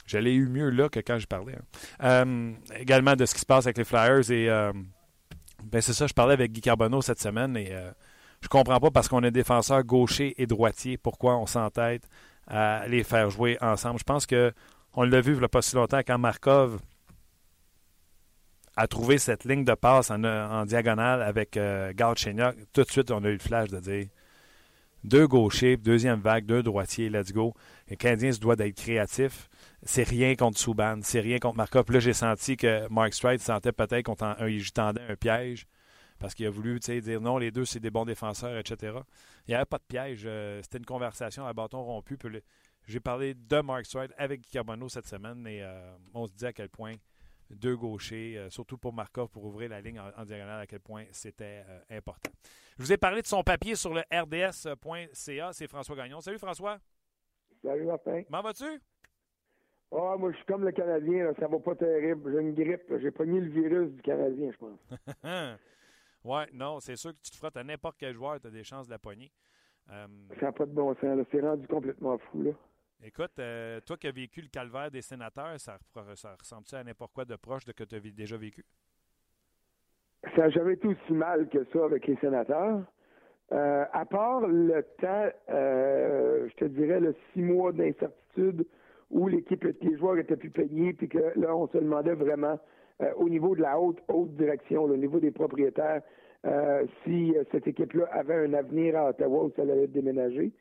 [0.05, 1.55] Je l'ai eu mieux là que quand je parlais.
[1.55, 2.03] Hein.
[2.03, 4.29] Euh, également de ce qui se passe avec les Flyers.
[4.31, 4.71] Et euh,
[5.63, 7.91] ben c'est ça, je parlais avec Guy Carbonneau cette semaine et euh,
[8.41, 12.03] je comprends pas parce qu'on est défenseur gaucher et droitier pourquoi on s'entête
[12.47, 13.97] à les faire jouer ensemble.
[13.99, 14.53] Je pense que
[14.93, 16.79] on l'a vu il n'y a pas si longtemps quand Markov
[18.75, 21.93] a trouvé cette ligne de passe en, diagonale avec euh,
[22.73, 24.07] Tout de suite, on a eu le flash de dire
[25.03, 27.53] deux gauchers, deuxième vague, deux droitiers, let's go.
[27.89, 29.49] Les Canadiens se doivent d'être créatifs
[29.85, 31.85] c'est rien contre Souban, c'est rien contre Markov.
[31.89, 35.67] Là, j'ai senti que Mark Stride sentait peut-être qu'il tendait un piège
[36.19, 38.97] parce qu'il a voulu dire non, les deux, c'est des bons défenseurs, etc.
[39.47, 40.23] Il n'y avait pas de piège.
[40.25, 42.17] Euh, c'était une conversation à bâton rompu.
[42.87, 46.45] J'ai parlé de Mark Stride avec Guy Carbonneau cette semaine et euh, on se dit
[46.45, 46.95] à quel point
[47.49, 51.05] deux gauchers, euh, surtout pour Markov, pour ouvrir la ligne en, diagonale, à quel point
[51.11, 52.31] c'était important.
[52.77, 55.53] Je vous ai parlé de son papier sur le rds.ca.
[55.53, 56.21] C'est François Gagnon.
[56.21, 56.77] Salut François.
[57.63, 58.23] Salut Martin.
[58.23, 58.81] Comment vas-tu?
[59.91, 62.31] Ah, moi, je suis comme le Canadien, là, ça va pas terrible.
[62.31, 62.93] J'ai une grippe.
[63.01, 64.79] J'ai pogné le virus du Canadien, je pense.
[66.25, 68.63] ouais, non, c'est sûr que tu te frottes à n'importe quel joueur, tu as des
[68.63, 69.31] chances de la pogner.
[69.91, 70.07] Euh,
[70.39, 71.25] ça n'a pas de bon sens.
[71.31, 72.43] C'est rendu complètement fou.
[72.43, 72.51] Là.
[73.03, 75.77] Écoute, euh, toi qui as vécu le calvaire des sénateurs, ça,
[76.15, 78.63] ça ressemble-tu à n'importe quoi de proche de que tu as déjà vécu?
[80.35, 82.81] Ça n'a jamais été aussi mal que ça avec les sénateurs.
[83.51, 88.65] Euh, à part le temps, je te dirais, le six mois d'incertitude
[89.11, 92.59] où l'équipe, les joueurs étaient plus payés, puis que là, on se demandait vraiment
[93.01, 96.01] euh, au niveau de la haute, haute direction, au niveau des propriétaires,
[96.45, 100.51] euh, si euh, cette équipe-là avait un avenir à Ottawa ou ça allait déménager.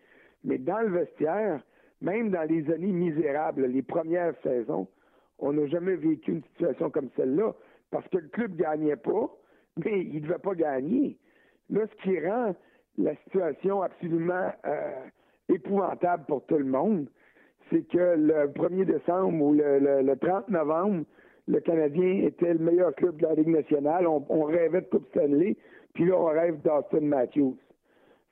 [0.42, 1.62] Mais dans le vestiaire,
[2.00, 4.87] même dans les années misérables, les premières saisons,
[5.38, 7.54] on n'a jamais vécu une situation comme celle-là,
[7.90, 9.30] parce que le club gagnait pas,
[9.85, 11.18] mais il ne devait pas gagner.
[11.70, 12.54] Là, ce qui rend
[12.98, 14.92] la situation absolument euh,
[15.48, 17.09] épouvantable pour tout le monde,
[17.70, 21.04] c'est que le 1er décembre ou le, 30 novembre,
[21.48, 24.07] le Canadien était le meilleur club de la Ligue nationale.
[24.07, 25.57] On, rêvait de Coupe Stanley,
[25.94, 27.57] puis là, on rêve d'Austin Matthews.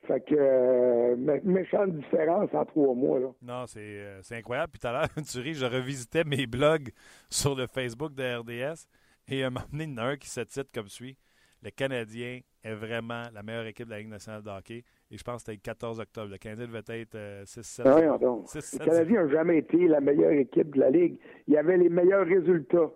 [0.07, 3.19] Fait que, euh, méchante différence en trois mois.
[3.19, 3.27] Là.
[3.41, 4.71] Non, c'est, incroyable.
[4.73, 6.89] Puis tout à l'heure, tu ris, je revisitais mes blogs
[7.29, 8.87] sur le Facebook de RDS
[9.29, 11.17] et à un moment donné, il y en a un qui se titre comme suit
[11.63, 14.83] Le Canadien est vraiment la meilleure équipe de la Ligue nationale de hockey.
[15.09, 16.31] Et je pense que c'était le 14 octobre.
[16.31, 17.87] Le Canadien devait être 6-7.
[17.87, 21.17] Euh, non, le Canadien n'a jamais été la meilleure équipe de la Ligue.
[21.47, 22.91] Il y avait les meilleurs résultats.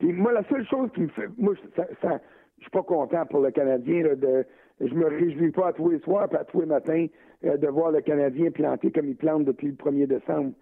[0.00, 1.28] Puis moi, la seule chose qui me fait.
[1.36, 2.20] Moi, ça, ça
[2.60, 4.02] je suis pas content pour le Canadien.
[4.02, 4.46] Là, de,
[4.80, 7.06] je me réjouis pas à tous les soirs et à tous les matins
[7.44, 10.52] euh, de voir le Canadien planter comme il plante depuis le 1er décembre.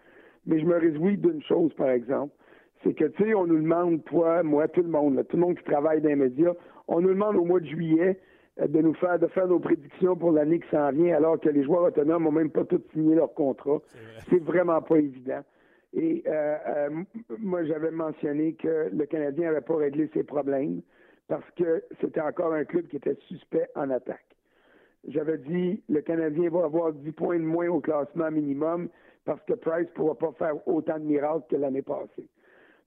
[0.47, 2.35] Mais je me réjouis d'une chose, par exemple.
[2.83, 5.57] C'est que, tu sais, on nous demande, toi, moi, tout le monde, tout le monde
[5.57, 6.53] qui travaille dans les médias,
[6.87, 8.19] on nous demande au mois de juillet
[8.61, 11.49] euh, de nous faire de faire nos prédictions pour l'année qui s'en vient, alors que
[11.49, 13.79] les joueurs autonomes n'ont même pas tous signé leur contrat.
[14.31, 15.43] C'est vraiment pas évident.
[15.95, 16.89] Et euh,
[17.39, 20.83] moi, j'avais mentionné que le Canadien n'avait pas réglé ses problèmes
[21.29, 24.25] parce que c'était encore un club qui était suspect en attaque.
[25.07, 28.89] J'avais dit le Canadien va avoir 10 points de moins au classement minimum
[29.25, 32.27] parce que Price ne pourra pas faire autant de miracles que l'année passée.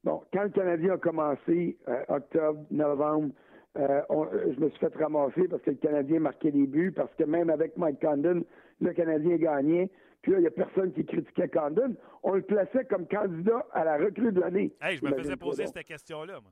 [0.03, 3.31] Bon, quand le Canadien a commencé, euh, octobre, novembre,
[3.77, 7.23] euh, je me suis fait ramasser parce que le Canadien marquait des buts, parce que
[7.23, 8.43] même avec Mike Condon,
[8.81, 9.89] le Canadien gagnait.
[10.23, 11.95] Puis là, il n'y a personne qui critiquait Condon.
[12.23, 14.73] On le plaçait comme candidat à la recrue de l'année.
[14.81, 16.51] Hey, je me faisais poser cette question-là, moi.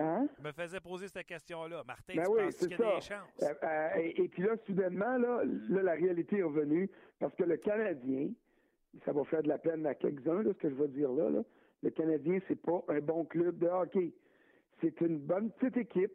[0.00, 0.28] Hein?
[0.38, 1.82] Je me faisais poser cette question-là.
[1.86, 3.42] Martin, ben tu oui, penses qu'il y a des chances?
[3.42, 8.30] Euh, euh, et, puis là, soudainement, là, la réalité est revenue parce que le Canadien,
[9.04, 11.42] ça va faire de la peine à quelques-uns, ce que je veux dire là,
[11.82, 14.12] le Canadien, c'est pas un bon club de hockey.
[14.80, 16.12] C'est une bonne petite équipe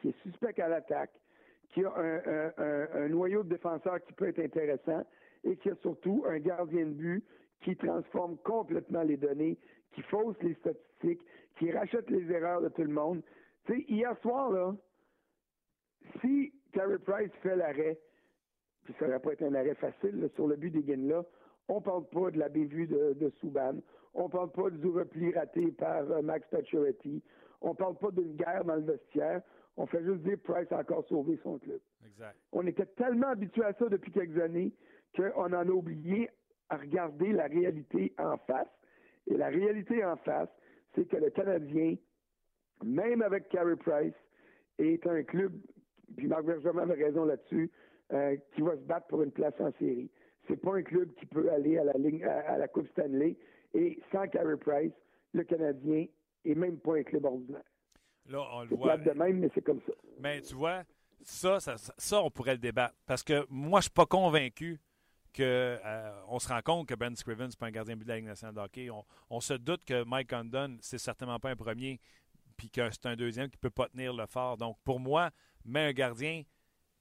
[0.00, 1.12] qui est suspecte à l'attaque,
[1.70, 5.04] qui a un, noyau de défenseurs qui peut être intéressant
[5.44, 7.24] et qui a surtout un gardien de but
[7.62, 9.58] qui transforme complètement les données,
[9.92, 13.22] qui fausse les statistiques, qui rachète les erreurs de tout le monde.
[13.64, 14.74] Tu sais, hier soir, là,
[16.20, 17.98] si Terry Price fait l'arrêt,
[18.84, 21.24] puis ça n'aurait pas été un arrêt facile sur le but des gains là,
[21.68, 23.74] on parle pas de la bévue de, de Souban,
[24.14, 27.22] on parle pas du repli raté par euh, Max Pacioretty,
[27.60, 29.42] on parle pas d'une guerre dans le vestiaire,
[29.76, 31.80] on fait juste dire Price a encore sauvé son club.
[32.06, 32.36] Exact.
[32.52, 34.72] On était tellement habitué à ça depuis quelques années
[35.16, 36.30] qu'on en a oublié
[36.68, 38.68] à regarder la réalité en face.
[39.28, 40.48] Et la réalité en face,
[40.96, 41.94] c'est que le Canadien,
[42.84, 44.14] même avec Carey Price,
[44.78, 45.52] est un club,
[46.16, 47.70] puis Marc Bergevin avait raison là-dessus,
[48.12, 50.10] euh, qui va se battre pour une place en série.
[50.48, 53.36] C'est pas un club qui peut aller à la ligne à, la Coupe Stanley.
[53.74, 54.92] Et sans Carey Price,
[55.32, 56.06] le Canadien
[56.44, 57.64] est même pas un club ordinaire.
[58.28, 58.96] Là, on le voit.
[58.96, 59.92] de même, mais c'est comme ça.
[60.20, 60.84] Mais tu vois,
[61.22, 62.94] ça, ça, ça, on pourrait le débattre.
[63.06, 64.78] Parce que moi, je suis pas convaincu
[65.36, 68.08] qu'on euh, se rend compte que Ben Scriven, n'est pas un gardien de but de
[68.08, 68.88] la Ligue nationale de hockey.
[69.30, 72.00] On, se doute que Mike Condon, c'est certainement pas un premier,
[72.56, 74.56] puis que c'est un deuxième qui peut pas tenir le fort.
[74.56, 75.30] Donc, pour moi,
[75.64, 76.42] mais un gardien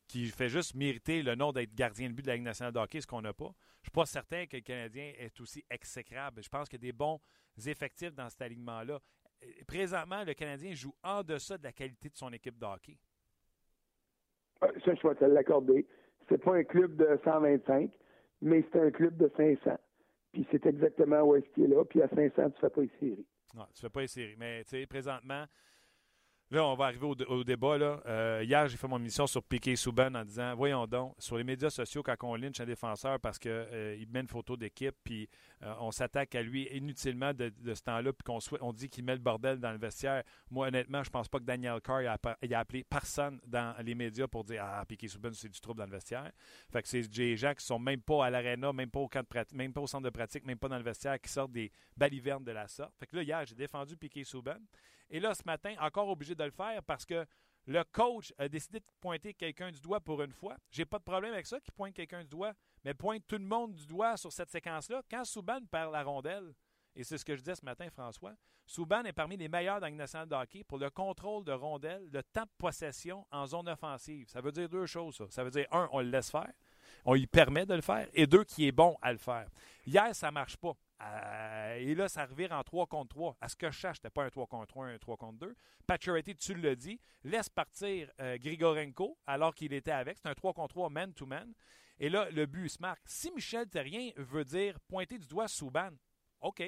[0.08, 2.80] qui fait juste mériter le nom d'être gardien de but de la Ligue nationale de
[2.80, 3.45] hockey, ce qu'on n'a pas.
[3.45, 6.43] Je ne suis pas certain que le Canadien est aussi exécrable.
[6.43, 7.19] Je pense qu'il y a des bons
[7.65, 9.00] effectifs dans cet alignement-là.
[9.67, 12.98] Présentement, le Canadien joue en deçà de la qualité de son équipe de hockey.
[14.60, 15.86] Ça, je vais te l'accorder.
[16.28, 17.91] C'est pas un club de 125
[18.45, 19.77] mais c'est un club de 500.
[20.31, 21.84] Puis c'est exactement où est-ce qu'il est là.
[21.84, 23.25] Puis à 500, tu ne fais pas les séries.
[23.55, 24.36] Non, tu ne fais pas les séries.
[24.38, 25.45] Mais tu sais, présentement,
[26.51, 27.75] Là, on va arriver au, débat.
[27.75, 27.99] Là.
[28.05, 31.43] Euh, hier, j'ai fait mon émission sur Piquet Souban en disant Voyons donc, sur les
[31.43, 35.27] médias sociaux, quand on lynche un défenseur parce qu'il euh, met une photo d'équipe, puis
[35.63, 39.13] euh, on s'attaque à lui inutilement de, ce temps-là, puis qu'on on dit qu'il met
[39.13, 40.21] le bordel dans le vestiaire.
[40.51, 44.27] Moi, honnêtement, je pense pas que Daniel Carr a, a appelé personne dans les médias
[44.27, 46.31] pour dire Ah, Piquet Souban, c'est du trouble dans le vestiaire.
[46.71, 49.21] Fait que c'est des gens qui sont même pas à l'aréna, même pas au camp
[49.27, 51.71] de même pas au centre de pratique, même pas dans le vestiaire, qui sortent des
[51.97, 52.93] balivernes de la sorte.
[52.99, 54.58] Fait que là, hier, j'ai défendu Piquet Souban.
[55.10, 57.26] Et là, ce matin, encore obligé de le faire parce que
[57.68, 60.56] le coach a décidé de pointer quelqu'un du doigt pour une fois.
[60.70, 63.46] J'ai pas de problème avec ça, qu'il pointe quelqu'un du doigt, mais pointe tout le
[63.46, 65.02] monde du doigt sur cette séquence-là.
[65.10, 66.54] Quand Souban perd la rondelle,
[66.96, 68.34] et c'est ce que je disais ce matin, François,
[68.68, 72.08] Souban est parmi les meilleurs dans le national de hockey pour le contrôle de rondelle,
[72.12, 74.28] le temps de possession en zone offensive.
[74.28, 75.26] Ça veut dire deux choses, ça.
[75.30, 76.52] Ça veut dire, un, on le laisse faire,
[77.04, 79.48] on lui permet de le faire, et deux, qui est bon à le faire.
[79.86, 80.74] Hier, ça marche pas.
[81.02, 83.38] Euh, et là, ça revient en 3 contre 3.
[83.41, 85.55] À ce que je cherche, c'était pas un 3 contre 3, un 3 contre 2.
[85.88, 90.17] Pacioretty, tu le dis, laisse partir euh, Grigorenko alors qu'il était avec.
[90.17, 91.53] C'est un 3 contre 3 man-to-man.
[91.99, 93.01] Et là, le but se marque.
[93.05, 95.91] Si Michel Terrien veut dire pointer du doigt Souban,
[96.41, 96.63] OK.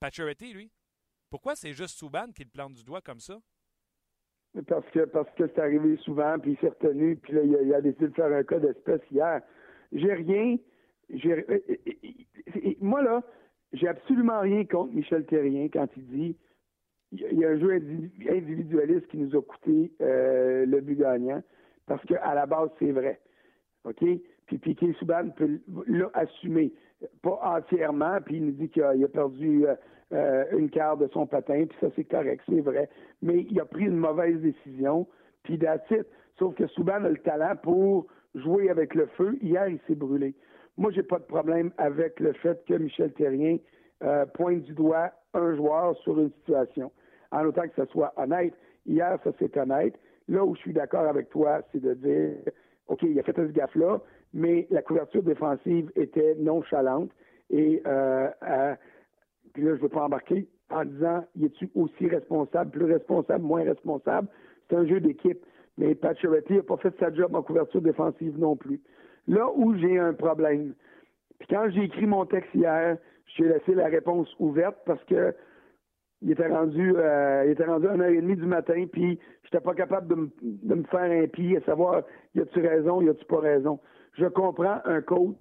[0.00, 0.70] Pacioretty, lui.
[1.30, 3.38] Pourquoi c'est juste Souban qui le plante du doigt comme ça?
[4.66, 7.80] parce que parce que c'est arrivé souvent, puis il s'est retenu, puis là, il a,
[7.80, 9.42] décidé de faire un cas d'espèce hier.
[9.92, 10.56] J'ai rien.
[11.10, 11.46] J'ai,
[12.80, 13.22] moi, là,
[13.72, 16.36] j'ai absolument rien contre Michel Terrien quand il dit
[17.12, 21.42] il y a un jeu individualiste qui nous a coûté euh, le but gagnant,
[21.86, 23.20] parce qu'à la base, c'est vrai.
[23.84, 24.04] OK?
[24.46, 26.72] Puis Piquet Souban peut l'assumer,
[27.22, 29.74] pas entièrement, puis il nous dit qu'il a, perdu euh,
[30.12, 32.88] euh, une quart de son patin, puis ça, c'est correct, c'est vrai.
[33.22, 35.06] Mais il a pris une mauvaise décision,
[35.42, 36.06] puis d'attitude.
[36.38, 39.36] Sauf que Souban a le talent pour jouer avec le feu.
[39.42, 40.34] Hier, il s'est brûlé.
[40.78, 43.58] Moi, j'ai pas de problème avec le fait que Michel Terrien
[44.04, 46.92] euh, pointe du doigt un joueur sur une situation,
[47.32, 48.54] en autant que ce soit honnête.
[48.86, 49.94] Hier, ça c'est honnête.
[50.28, 52.36] Là où je suis d'accord avec toi, c'est de dire,
[52.86, 54.00] OK, il a fait ce gaffe-là,
[54.32, 57.10] mais la couverture défensive était nonchalante.
[57.50, 58.28] Et euh,
[59.52, 63.42] puis là, je ne veux pas embarquer en disant, y es-tu aussi responsable, plus responsable,
[63.42, 64.28] moins responsable?
[64.70, 65.44] C'est un jeu d'équipe.
[65.76, 68.80] Mais Pacioretty n'a pas fait sa job en couverture défensive non plus.
[69.28, 70.74] Là où j'ai un problème,
[71.38, 72.96] puis quand j'ai écrit mon texte hier,
[73.36, 75.34] j'ai laissé la réponse ouverte parce que
[76.20, 80.08] il était rendu euh, il était rendu à 1h30 du matin, puis j'étais pas capable
[80.08, 82.02] de me, de me faire un pied à savoir
[82.34, 83.78] y a-tu raison, y a-tu pas raison.
[84.14, 85.36] Je comprends un coach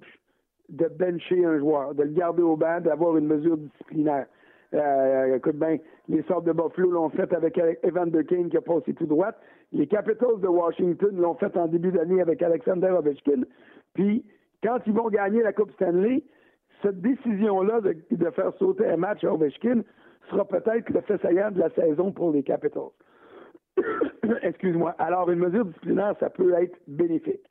[0.70, 4.28] de bencher un joueur, de le garder au banc, d'avoir une mesure disciplinaire.
[4.74, 5.78] Euh, écoute bien,
[6.10, 9.32] les sortes de Buffalo l'ont fait avec Evan Kane qui a passé tout droit.
[9.72, 13.44] Les Capitals de Washington l'ont fait en début d'année avec Alexander Ovechkin.
[13.98, 14.24] Puis,
[14.64, 16.22] quand ils vont gagner la Coupe Stanley,
[16.84, 19.82] cette décision-là de, faire sauter un match à Ovechkin
[20.30, 22.94] sera peut-être le fait saillant de la saison pour les Capitals.
[24.44, 24.94] Excuse-moi.
[25.00, 27.42] Alors, une mesure disciplinaire, ça peut être bénéfique.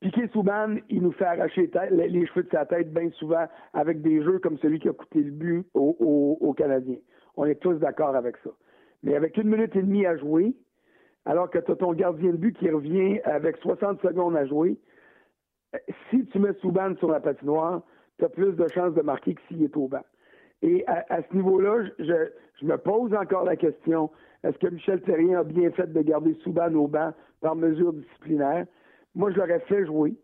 [0.00, 4.22] Piqué Souban, il nous fait arracher les cheveux de sa tête bien souvent avec des
[4.22, 6.98] jeux comme celui qui a coûté le but aux, Canadiens.
[7.36, 8.50] On est tous d'accord avec ça.
[9.02, 10.54] Mais avec une minute et demie à jouer,
[11.26, 14.78] alors que tu as ton gardien de but qui revient avec 60 secondes à jouer,
[16.10, 17.82] si tu mets Souban sur la patinoire,
[18.18, 20.04] tu as plus de chances de marquer que s'il est au banc.
[20.62, 24.10] Et à, ce niveau-là, je, me pose encore la question,
[24.42, 28.66] est-ce que Michel Terrien a bien fait de garder Souban au banc par mesure disciplinaire?
[29.14, 30.14] Moi, je l'aurais fait jouer,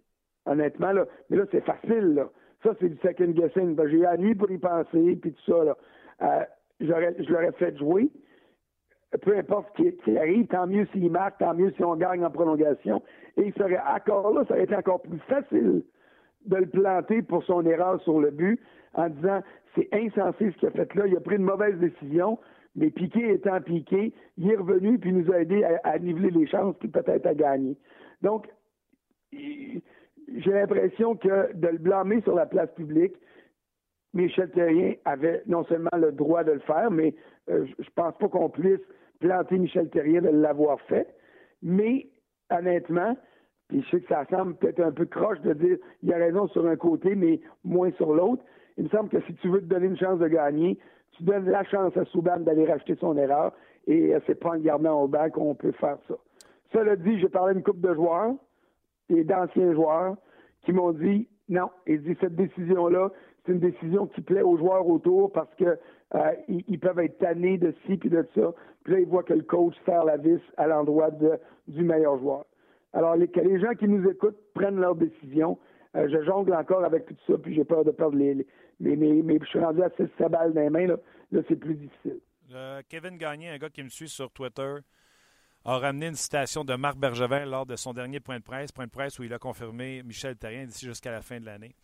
[0.47, 0.93] honnêtement.
[1.29, 2.15] Mais là, c'est facile.
[2.15, 2.31] Là.
[2.63, 3.75] Ça, c'est du second guessing.
[3.75, 5.65] Ben, j'ai eu la nuit pour y penser, puis tout ça.
[5.65, 5.77] Là.
[6.23, 6.45] Euh,
[6.81, 8.11] je l'aurais fait jouer.
[9.23, 12.31] Peu importe ce qui, arrive, tant mieux s'il marque, tant mieux si on gagne en
[12.31, 13.03] prolongation.
[13.41, 15.83] Et il serait encore là, ça aurait été encore plus facile
[16.47, 18.61] de le planter pour son erreur sur le but
[18.95, 19.41] en disant
[19.75, 22.39] c'est insensé ce qu'il a fait là, il a pris une mauvaise décision,
[22.77, 26.77] mais Piqué étant Piqué, il est revenu puis nous a aidé à, niveler les chances
[26.79, 27.77] puis peut-être à gagner.
[28.21, 28.47] Donc,
[29.33, 29.81] j'ai
[30.53, 33.15] l'impression que de le blâmer sur la place publique,
[34.13, 37.15] Michel Terrien avait non seulement le droit de le faire, mais
[37.49, 38.81] euh, je pense pas qu'on puisse
[39.21, 41.07] planter Michel Terrien de l'avoir fait.
[41.63, 42.09] Mais
[42.51, 43.17] honnêtement,
[43.71, 46.49] puis je sais que ça semble peut-être un peu croche de dire il a raison
[46.49, 48.43] sur un côté, mais moins sur l'autre.
[48.77, 50.77] Il me semble que si tu veux te donner une chance de gagner,
[51.13, 53.53] tu donnes la chance à Souban d'aller racheter son erreur,
[53.87, 56.15] et c'est pas en gardant au banc qu'on peut faire ça.
[56.73, 58.35] Cela dit, j'ai parlé d'une coupe de joueurs
[59.09, 60.17] et d'anciens joueurs
[60.63, 61.71] qui m'ont dit non.
[61.87, 63.11] Il dit cette décision-là,
[63.45, 65.79] c'est une décision qui plaît aux joueurs autour parce que
[66.15, 68.53] euh, ils, peuvent être tannés de ci puis de ça.
[68.83, 71.11] Puis là, ils voient que le coach serre la vis à l'endroit
[71.69, 72.45] du meilleur joueur.
[72.93, 75.59] Alors, les, que les gens qui nous écoutent prennent leur décision.
[75.97, 78.47] Euh, je jongle encore avec tout ça, puis j'ai peur de perdre les,
[78.79, 80.87] mais, mais, je suis rendu à 6 balles dans les mains.
[80.87, 80.97] Là,
[81.33, 82.21] là c'est plus difficile.
[82.53, 84.77] Euh, Kevin Gagné, un gars qui me suit sur Twitter,
[85.65, 88.87] a ramené une citation de Marc Bergevin lors de son dernier point de presse, point
[88.87, 91.75] de presse où il a confirmé Michel Terrien d'ici jusqu'à la fin de l'année.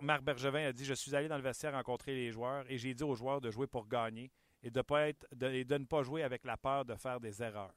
[0.00, 2.94] Marc Bergevin a dit Je suis allé dans le vestiaire rencontrer les joueurs et j'ai
[2.94, 4.30] dit aux joueurs de jouer pour gagner
[4.62, 7.20] et de, pas être, de, et de ne pas jouer avec la peur de faire
[7.20, 7.74] des erreurs.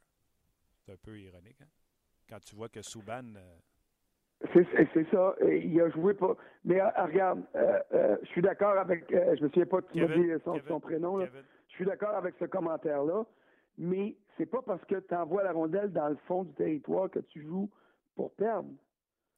[0.86, 1.68] C'est un peu ironique, hein?
[2.34, 3.36] Quand tu vois que Souban.
[3.36, 5.36] Euh, c'est ça.
[5.42, 6.36] Il a joué pas.
[6.66, 9.06] Mais euh, regarde, euh, je suis d'accord avec.
[9.10, 11.18] je me souviens pas de son, son, prénom.
[11.18, 11.28] Là.
[11.70, 13.24] Je suis d'accord avec ce commentaire-là
[13.78, 17.20] mais c'est pas parce que tu envoies la rondelle dans le fond du territoire que
[17.20, 17.70] tu joues
[18.16, 18.70] pour perdre.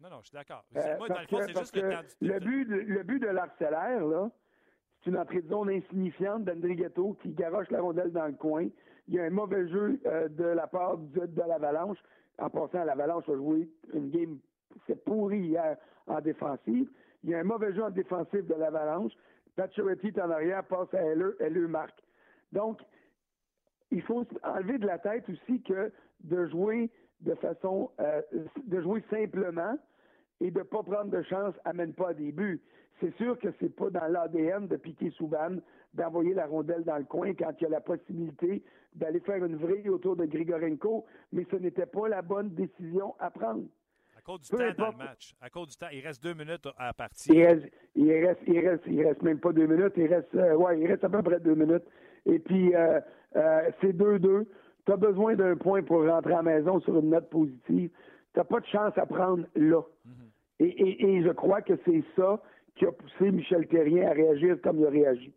[0.02, 0.66] Non, non, je suis d'accord.
[0.76, 3.20] Euh, moi, dans le fond, c'est juste le temps du le but, de, le but
[3.20, 4.30] de l'arcellaire, là,
[5.04, 8.68] c'est une entrée de zone insignifiante d'Andrighetto qui garoche la rondelle dans le coin.
[9.08, 11.98] Il y a un mauvais jeu euh, de la part de, de l'Avalanche.
[12.38, 14.40] En passant, l'Avalanche a joué une game,
[14.88, 15.78] c'est pourri hier
[16.08, 16.90] en défensive.
[17.24, 19.14] Il y a un mauvais jeu en défensive de l'Avalanche.
[19.56, 21.98] Pacioretty est en arrière, passe à elle, elle marque.
[22.52, 22.82] Donc,
[23.92, 25.92] il faut enlever de la tête aussi que
[26.24, 28.22] de jouer de façon, euh,
[28.66, 29.78] de jouer simplement
[30.42, 32.62] et de ne pas prendre de chance amène pas à des buts.
[33.00, 35.58] C'est sûr que c'est pas dans l'ADN de Piquet Souban
[35.94, 39.58] d'envoyer la rondelle dans le coin quand il y a la possibilité d'aller faire une
[39.58, 43.66] vrille autour de Grigorenko, mais ce n'était pas la bonne décision à prendre.
[44.18, 45.36] À cause du temps dans le match.
[45.42, 45.88] À cause du temps.
[45.92, 47.34] Il reste deux minutes à partir.
[47.34, 49.94] Il reste, il reste, il reste, il reste même pas deux minutes.
[49.98, 51.84] Il reste, euh, ouais, il reste à peu près deux minutes.
[52.26, 53.00] Et puis, euh,
[53.36, 54.48] euh, c'est 2-2.
[54.86, 57.92] Tu as besoin d'un point pour rentrer à la maison sur une note positive.
[58.34, 59.82] Tu n'as pas de chance à prendre là.
[60.60, 62.42] Et, et, et, je crois que c'est ça
[62.76, 65.34] qui a poussé Michel Terrien à réagir comme il a réagi.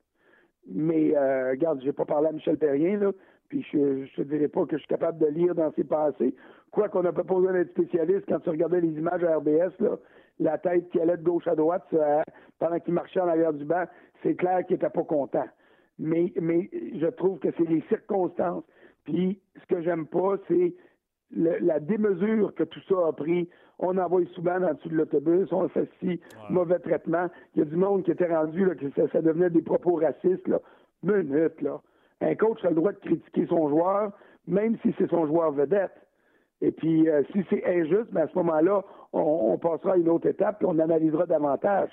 [0.67, 3.13] Mais euh, regarde, j'ai pas parlé à Michel Terrien, là,
[3.49, 6.35] puis je ne te dirais pas que je suis capable de lire dans ses pensées.
[6.71, 9.97] Quoi qu'on n'a pas besoin d'être spécialiste, quand tu regardais les images à RBS, là,
[10.39, 11.87] la tête qui allait de gauche à droite
[12.59, 13.85] pendant qu'il marchait en arrière du banc,
[14.23, 15.47] c'est clair qu'il n'était pas content.
[15.99, 18.65] Mais, mais je trouve que c'est les circonstances.
[19.05, 20.75] Puis ce que j'aime pas, c'est
[21.35, 23.49] la démesure que tout ça a pris.
[23.79, 26.21] On envoie souvent en dessous de l'autobus, on fait si
[26.51, 27.29] mauvais traitement.
[27.55, 30.49] Il y a du monde qui était rendu là, que ça, devenait des propos racistes.
[30.49, 30.59] Là.
[31.03, 31.81] Minute, là.
[32.21, 34.11] Un coach a le droit de critiquer son joueur,
[34.49, 35.93] même si c'est son joueur vedette.
[36.61, 40.09] Et puis, euh, si c'est injuste, mais ben, à ce moment-là, on, passera à une
[40.09, 41.91] autre étape et on analysera davantage.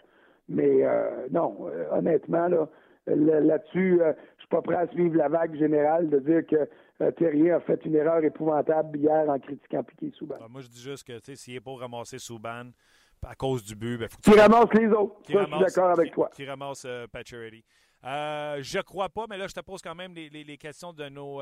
[0.50, 2.68] Mais euh, non, euh, honnêtement, là,
[3.06, 6.68] là-dessus, je suis pas prêt à suivre la vague générale de dire que
[7.02, 10.36] euh, Terrien a fait une erreur épouvantable hier en critiquant Piquet Souban.
[10.39, 12.72] Ah, moi, je dis juste que s'il est pour ramasser Souban
[13.26, 14.39] à cause du but, ben, faut que tu...
[14.39, 15.16] ramasse les autres.
[15.26, 16.30] Ça, je suis d'accord avec toi.
[16.34, 17.08] Qui ramasse euh,
[18.06, 21.41] euh, je crois pas, mais là, je te pose quand même les, questions de nos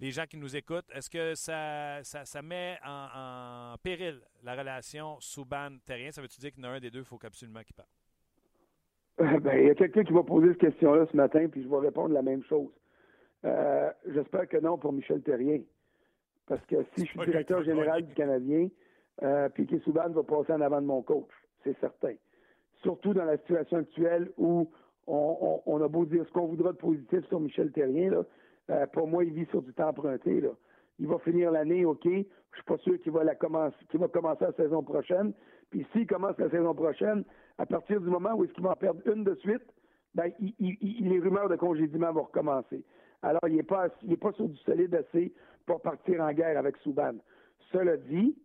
[0.00, 0.90] les gens qui nous écoutent.
[0.92, 6.10] Est-ce que ça, ça, met en, péril la relation Souban-Terrien?
[6.10, 7.88] Ça veut-tu dire qu'il y en a un des deux, il faut absolument qu'il parle?
[9.42, 11.78] Ben, il y a quelqu'un qui va poser cette question-là ce matin, puis je vais
[11.78, 12.70] répondre la même chose.
[13.44, 15.60] Euh, j'espère que non pour Michel Terrien.
[16.46, 18.68] Parce que si je suis directeur général du Canadien,
[19.22, 21.30] euh, Piquet Souban va passer en avant de mon coach.
[21.62, 22.14] C'est certain.
[22.82, 24.70] Surtout dans la situation actuelle où
[25.06, 28.10] on, a beau dire ce qu'on voudra de positif sur Michel Terrien.
[28.10, 28.24] Là,
[28.70, 30.40] euh, pour moi, il vit sur du temps emprunté.
[30.40, 30.50] Là.
[30.98, 32.04] Il va finir l'année, OK.
[32.04, 35.32] Je suis pas sûr qu'il va, la commencer, qu'il va commencer la saison prochaine.
[35.70, 37.24] Puis s'il commence la saison prochaine,
[37.58, 39.64] à partir du moment où est-ce qu'il va en perdre une de suite,
[40.14, 42.84] ben, les rumeurs de congédiement vont recommencer.
[43.24, 45.32] Alors, il n'est pas, pas sur du solide assez
[45.66, 47.14] pour partir en guerre avec Souban.
[47.72, 48.36] Cela dit,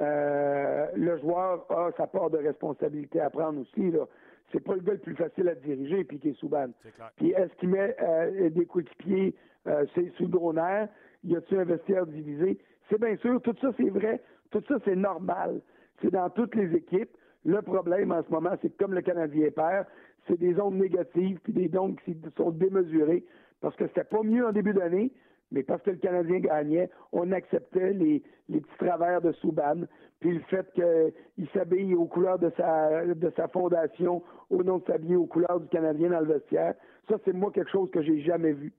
[0.00, 3.90] euh, le joueur a sa part de responsabilité à prendre aussi.
[3.90, 4.06] Là.
[4.52, 6.68] C'est pas le gars le plus facile à diriger, Piquet Souban.
[7.16, 9.34] Puis est-ce qu'il met euh, des coéquipiers
[9.66, 10.88] euh, sous le gros nerf?
[11.24, 12.58] Y a-t-il un vestiaire divisé?
[12.88, 15.60] C'est bien sûr, tout ça c'est vrai, tout ça c'est normal.
[16.00, 17.10] C'est dans toutes les équipes.
[17.44, 19.86] Le problème en ce moment, c'est que comme le Canadien perd,
[20.28, 23.24] c'est des ondes négatives puis des ondes qui sont démesurées
[23.60, 25.12] parce que c'était pas mieux en début d'année,
[25.50, 29.82] mais parce que le Canadien gagnait, on acceptait les, petits travers de Souban,
[30.20, 35.26] puis le fait qu'il s'habille aux couleurs de sa, fondation, au nom de s'habiller aux
[35.26, 36.74] couleurs du Canadien dans le vestiaire.
[37.08, 38.72] Ça, c'est moi quelque chose que j'ai jamais vu.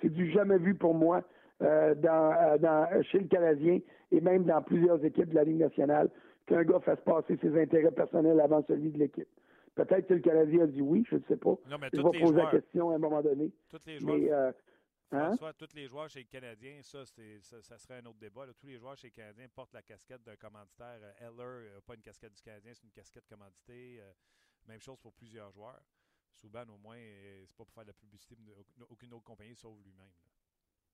[0.00, 1.22] C'est du jamais vu pour moi
[1.62, 3.78] euh, euh, dans, chez le Canadien
[4.10, 6.10] et même dans plusieurs équipes de la Ligue nationale
[6.46, 9.28] qu'un gars fasse passer ses intérêts personnels avant celui de l'équipe.
[9.74, 11.56] Peut-être que le Canadien a dit oui, je ne sais pas.
[11.68, 13.52] Non, mais je vais poser la question à un moment donné.
[13.68, 14.16] Tous les joueurs.
[14.16, 14.52] Mais, euh,
[15.12, 15.26] hein?
[15.26, 18.46] François, tous les joueurs chez le Canadien, ça, ça, ça, serait un autre débat.
[18.58, 21.00] Tous les joueurs chez le Canadien portent la casquette d'un commanditaire.
[21.02, 23.98] Euh, Eller n'a pas une casquette du Canadien, c'est une casquette commanditée.
[24.00, 24.12] Euh,
[24.68, 25.82] même chose pour plusieurs joueurs.
[26.32, 26.98] Souban, au moins,
[27.46, 28.36] c'est pas pour faire de la publicité
[28.90, 30.10] aucune autre compagnie sauf lui-même.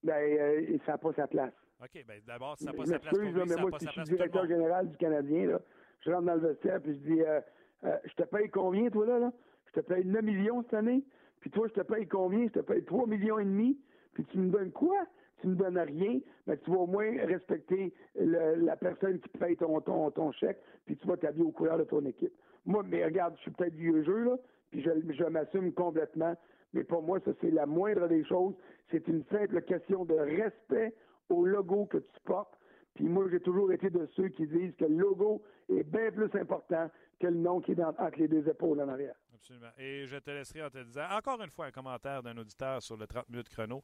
[0.03, 1.53] Ben, euh, ça n'a pas sa place.
[1.83, 3.85] OK, ben d'abord, ça n'a pas sa place pour lui, mais ça moi, pas si
[3.87, 5.61] sa je suis directeur général du Canadien, là,
[6.01, 7.41] je rentre dans le vestiaire puis je dis euh,
[7.85, 9.33] euh, je te paye combien, toi, là, là?
[9.67, 11.05] Je te paye 9 millions cette année,
[11.41, 12.47] puis toi, je te paye combien?
[12.47, 13.79] Je te paye 3 millions et demi,
[14.15, 15.07] puis tu me donnes quoi?
[15.41, 19.81] Tu me donnes rien, mais tu vas au moins respecter la personne qui paye ton,
[19.81, 22.33] ton, ton chèque, puis tu vas t'habiller aux couleurs de ton équipe.
[22.67, 24.37] Moi, mais regarde, je suis peut-être vieux jeu, là,
[24.71, 26.37] puis je, je m'assume complètement,
[26.73, 28.55] mais pour moi, ça, c'est la moindre des choses.
[28.91, 30.95] C'est une simple question de respect
[31.29, 32.59] au logo que tu portes,
[32.95, 36.31] puis moi, j'ai toujours été de ceux qui disent que le logo est bien plus
[36.39, 39.15] important que le nom qui est dans, entre les deux épaules en arrière.
[39.35, 39.71] Absolument.
[39.79, 42.97] Et je te laisserai en te disant, encore une fois, un commentaire d'un auditeur sur
[42.97, 43.83] le 30 minutes chrono.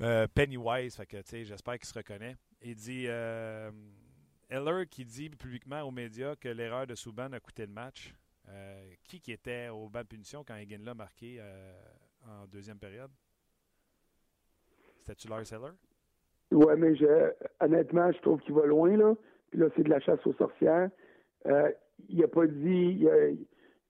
[0.00, 2.36] Euh, Pennywise, fait que, j'espère qu'il se reconnaît.
[2.62, 3.70] Il dit euh,
[4.48, 8.14] Heller qui dit publiquement aux médias que l'erreur de Souban a coûté le match.
[8.48, 11.42] Euh, qui qui était au banc de punition quand Egan l'a marqué
[12.26, 13.10] en deuxième période?
[15.00, 15.72] C'était-tu Lars Heller?
[16.52, 19.14] Ouais, mais je, honnêtement, je trouve qu'il va loin, là.
[19.50, 20.90] Puis là, c'est de la chasse aux sorcières.
[21.46, 21.70] Euh,
[22.08, 23.06] il n'a pas dit.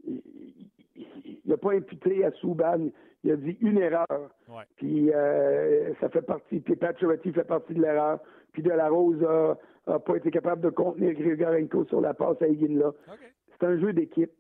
[0.05, 2.91] Il n'a pas imputé à Souban.
[3.23, 4.31] Il a dit une erreur.
[4.77, 6.61] Puis euh, ça fait partie.
[6.61, 8.21] Puis Pacioretty fait partie de l'erreur.
[8.53, 9.21] Puis De La Rose
[9.87, 12.93] n'a pas été capable de contenir Grigorenko sur la passe à Higuin là.
[13.59, 14.31] C'est un jeu d'équipe.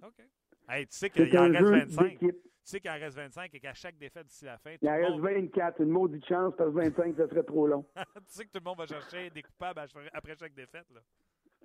[0.68, 2.18] Hey, tu sais qu'il C'est en un reste jeu 25.
[2.64, 4.92] Tu sais qu'il en reste 25 et qu'à chaque défaite d'ici la fin, Il en
[4.94, 5.80] reste monde- 24.
[5.82, 7.84] Une maudite chance, parce que 25, ça serait trop long.
[8.16, 9.80] tu sais que tout le monde va chercher des coupables
[10.12, 10.86] après chaque défaite.
[10.90, 11.00] Là.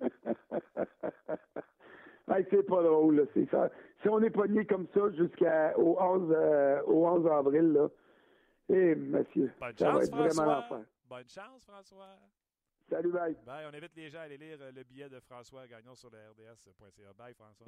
[2.32, 3.22] Hey, c'est pas drôle, là.
[3.34, 3.68] C'est ça.
[4.02, 7.88] Si on est pogné comme ça jusqu'au 11, euh, au 11 avril, là,
[8.68, 10.54] eh, monsieur, Bonne ça va être vraiment François.
[10.54, 10.80] l'enfer.
[11.08, 12.06] Bonne chance, François.
[12.90, 13.36] Salut, bye.
[13.46, 13.66] Bye.
[13.70, 16.18] On invite les gens à aller lire euh, le billet de François Gagnon sur le
[16.18, 17.12] RDS.ca.
[17.16, 17.66] Bye, François.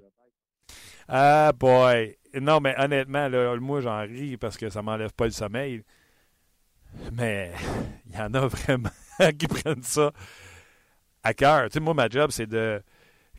[1.07, 2.17] Ah, boy.
[2.41, 5.85] Non, mais honnêtement, là, moi, j'en ris parce que ça m'enlève pas le sommeil.
[7.13, 7.53] Mais
[8.07, 8.91] il y en a vraiment
[9.39, 10.11] qui prennent ça
[11.23, 11.69] à cœur.
[11.69, 12.83] Tu sais, moi, ma job, c'est de.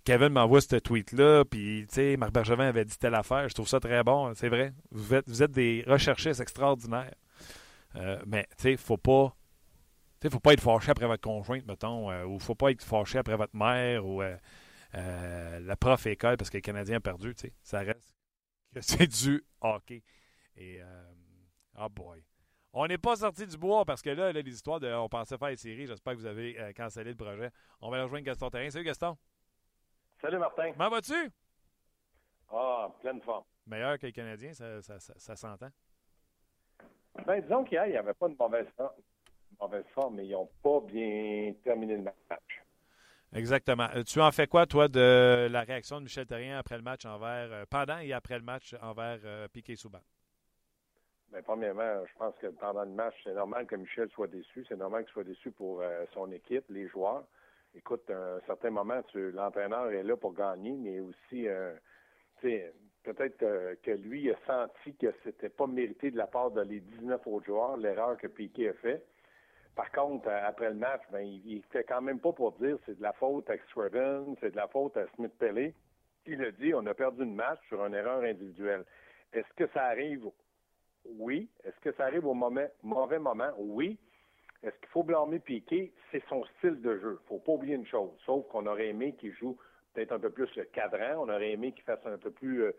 [0.06, 3.48] Kevin m'envoie ce tweet-là, puis, tu sais, Marc Bergevin avait dit telle affaire.
[3.48, 4.74] Je trouve ça très bon, c'est vrai.
[4.92, 7.16] Vous êtes, vous êtes des recherchistes extraordinaires.
[7.96, 9.34] Euh, mais, tu sais, faut pas.
[10.24, 12.82] Tu sais, faut pas être fâché après votre conjointe, mettons, euh, ou faut pas être
[12.82, 14.38] fâché après votre mère, ou euh,
[14.96, 17.36] euh, la prof école parce que le Canadien a perdu.
[17.62, 18.16] Ça reste
[18.74, 20.02] que c'est du hockey.
[20.56, 20.80] Et,
[21.78, 22.24] oh boy.
[22.72, 24.88] On n'est pas sorti du bois parce que là, là, les histoires de.
[24.94, 25.88] On pensait faire les séries.
[25.88, 27.52] J'espère que vous avez cancellé le projet.
[27.82, 28.70] On va aller rejoindre Gaston Terrain.
[28.70, 29.18] Salut Gaston.
[30.22, 30.72] Salut Martin.
[30.72, 31.34] Comment vas-tu?
[32.50, 33.44] Ah, pleine forme.
[33.68, 35.70] Meilleur que les Canadiens, ça, ça, ça, ça s'entend.
[37.26, 38.96] Ben, disons qu'hier, il n'y avait pas de mauvaise forme,
[39.60, 42.64] mauvaise forme, mais ils n'ont pas bien terminé le match.
[43.34, 43.88] Exactement.
[43.96, 47.06] Euh, Tu en fais quoi, toi, de la réaction de Michel Terrien après le match
[47.06, 47.52] envers.
[47.52, 50.00] euh, pendant et après le match envers euh, Piquet Souban?
[51.32, 54.66] Ben, premièrement, je pense que pendant le match, c'est normal que Michel soit déçu.
[54.68, 57.24] C'est normal qu'il soit déçu pour euh, son équipe, les joueurs.
[57.76, 61.74] Écoute, à un certain moment, tu- l'entraîneur est là pour gagner, mais aussi, euh,
[62.42, 62.74] tu sais,
[63.04, 66.82] peut-être euh, que lui a senti que c'était pas mérité de la part de les
[66.82, 69.04] 19 autres joueurs, l'erreur que Piquet a fait.
[69.76, 72.78] Par contre, euh, après le match, ben, il, il fait quand même pas pour dire
[72.86, 75.74] c'est de la faute à Scriven, c'est de la faute à Smith Pellet.
[76.26, 78.86] Il a dit on a perdu une match sur une erreur individuelle.
[79.34, 80.26] Est-ce que ça arrive?
[81.06, 81.50] Oui.
[81.64, 83.52] Est-ce que ça arrive au moment, mauvais moment?
[83.58, 83.98] Oui.
[84.62, 85.92] Est-ce qu'il faut blâmer Piquet?
[86.12, 87.20] C'est son style de jeu.
[87.28, 88.12] faut pas oublier une chose.
[88.26, 89.58] Sauf qu'on aurait aimé qu'il joue
[89.94, 91.18] peut-être un peu plus le cadran.
[91.18, 92.72] On aurait aimé qu'il fasse un peu plus euh,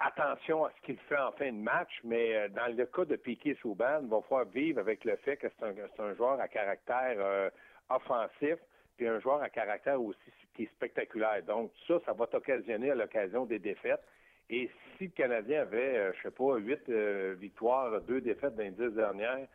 [0.00, 1.90] attention à ce qu'il fait en fin de match.
[2.04, 5.36] Mais euh, dans le cas de Piquet Souban, il va falloir vivre avec le fait
[5.36, 7.50] que c'est un, joueur à caractère euh,
[7.90, 8.56] offensif
[8.96, 10.18] puis un joueur à caractère aussi
[10.54, 11.42] qui est spectaculaire.
[11.44, 14.02] Donc, ça, ça va t'occasionner à l'occasion des défaites.
[14.50, 16.90] Et si le Canadien avait, euh, je sais pas, huit
[17.38, 19.46] victoires, deux défaites dans les dix dernières,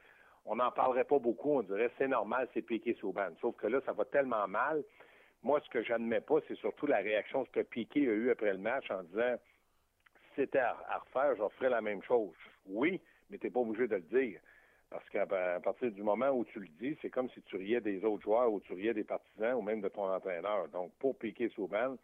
[0.46, 1.58] on n'en parlerait pas beaucoup.
[1.58, 3.30] On dirait c'est normal, c'est Piqué Souban.
[3.42, 4.84] Sauf que là, ça va tellement mal.
[5.42, 8.60] Moi, ce que j'admets pas, c'est surtout la réaction que Piqué a eue après le
[8.60, 9.36] match en disant
[10.36, 12.34] c'était à, à refaire, je referais la même chose.
[12.68, 14.40] Oui, mais tu n'es pas obligé de le dire.
[14.90, 17.82] Parce qu'à à partir du moment où tu le dis, c'est comme si tu riais
[17.82, 20.68] des autres joueurs ou tu riais des partisans ou même de ton entraîneur.
[20.68, 21.96] Donc, pour Piqué Souban,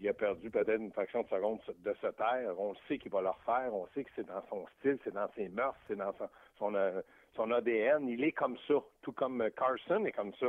[0.00, 2.58] il a perdu peut-être une fraction de seconde de se taire.
[2.58, 3.74] On sait qu'il va le refaire.
[3.74, 6.74] On sait que c'est dans son style, c'est dans ses mœurs, c'est dans son, son,
[6.74, 7.02] euh,
[7.36, 8.08] son ADN.
[8.08, 10.46] Il est comme ça, tout comme euh, Carson est comme ça.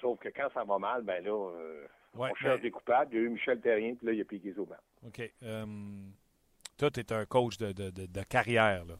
[0.00, 1.86] Sauf que quand ça va mal, ben là, euh,
[2.16, 3.10] Ouais, on cherche mais- des coupables.
[3.12, 4.74] Il y a eu Michel Terrien, puis là, il y a Piqué Souban.
[5.06, 5.30] OK.
[5.44, 5.64] Euh,
[6.80, 8.84] toi, tu es un coach de, de- de- de carrière.
[8.86, 8.94] Là.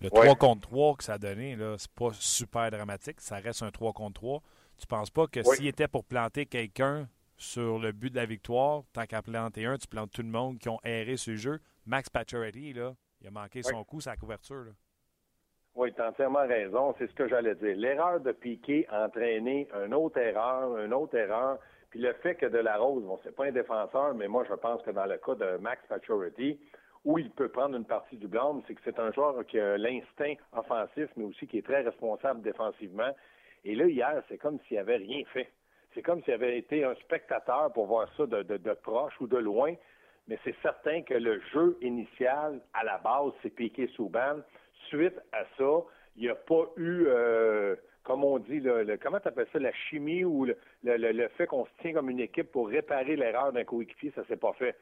[0.00, 0.20] Le Ouais.
[0.22, 3.20] 3 contre 3 que ça a donné, c'est pas super dramatique.
[3.20, 4.42] Ça reste un 3 contre 3.
[4.78, 8.82] Tu penses pas que s'il était pour planter quelqu'un sur le but de la victoire,
[8.92, 11.60] tant qu'à planter un, tu plantes tout le monde qui ont erré ce jeu.
[11.86, 14.64] Max Pacioretty, là, il a manqué son coup, sa couverture.
[14.64, 14.70] là.
[15.74, 16.94] Oui, tu as entièrement raison.
[16.98, 17.76] C'est ce que j'allais dire.
[17.76, 21.58] L'erreur de Piqué a entraîné une autre erreur, une autre erreur.
[21.90, 24.54] Puis le fait que De La Rose, bon, c'est pas un défenseur, mais moi, je
[24.54, 26.58] pense que dans le cas de Max Pacioretty,
[27.04, 29.76] où il peut prendre une partie du blâme, c'est que c'est un joueur qui a
[29.76, 33.10] l'instinct offensif, mais aussi qui est très responsable défensivement.
[33.64, 35.48] Et là, hier, c'est comme s'il avait rien fait.
[35.94, 39.26] C'est comme s'il avait été un spectateur pour voir ça de, de- de proche ou
[39.26, 39.74] de loin.
[40.28, 44.36] Mais c'est certain que le jeu initial, à la base, c'est Piqué Souban.
[44.88, 45.80] Suite à ça,
[46.16, 47.74] il n'y a pas eu, euh,
[48.04, 51.28] comme on dit, le, comment tu appelles ça, la chimie ou le, le- le- le
[51.28, 54.52] fait qu'on se tient comme une équipe pour réparer l'erreur d'un coéquipier, ça s'est pas
[54.54, 54.76] fait.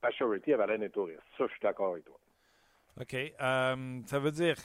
[0.00, 1.20] Pacioretty avait l'air d'un touriste.
[1.36, 2.18] Ça, je suis d'accord avec toi.
[3.00, 3.14] OK.
[3.14, 4.56] Euh, ça veut dire.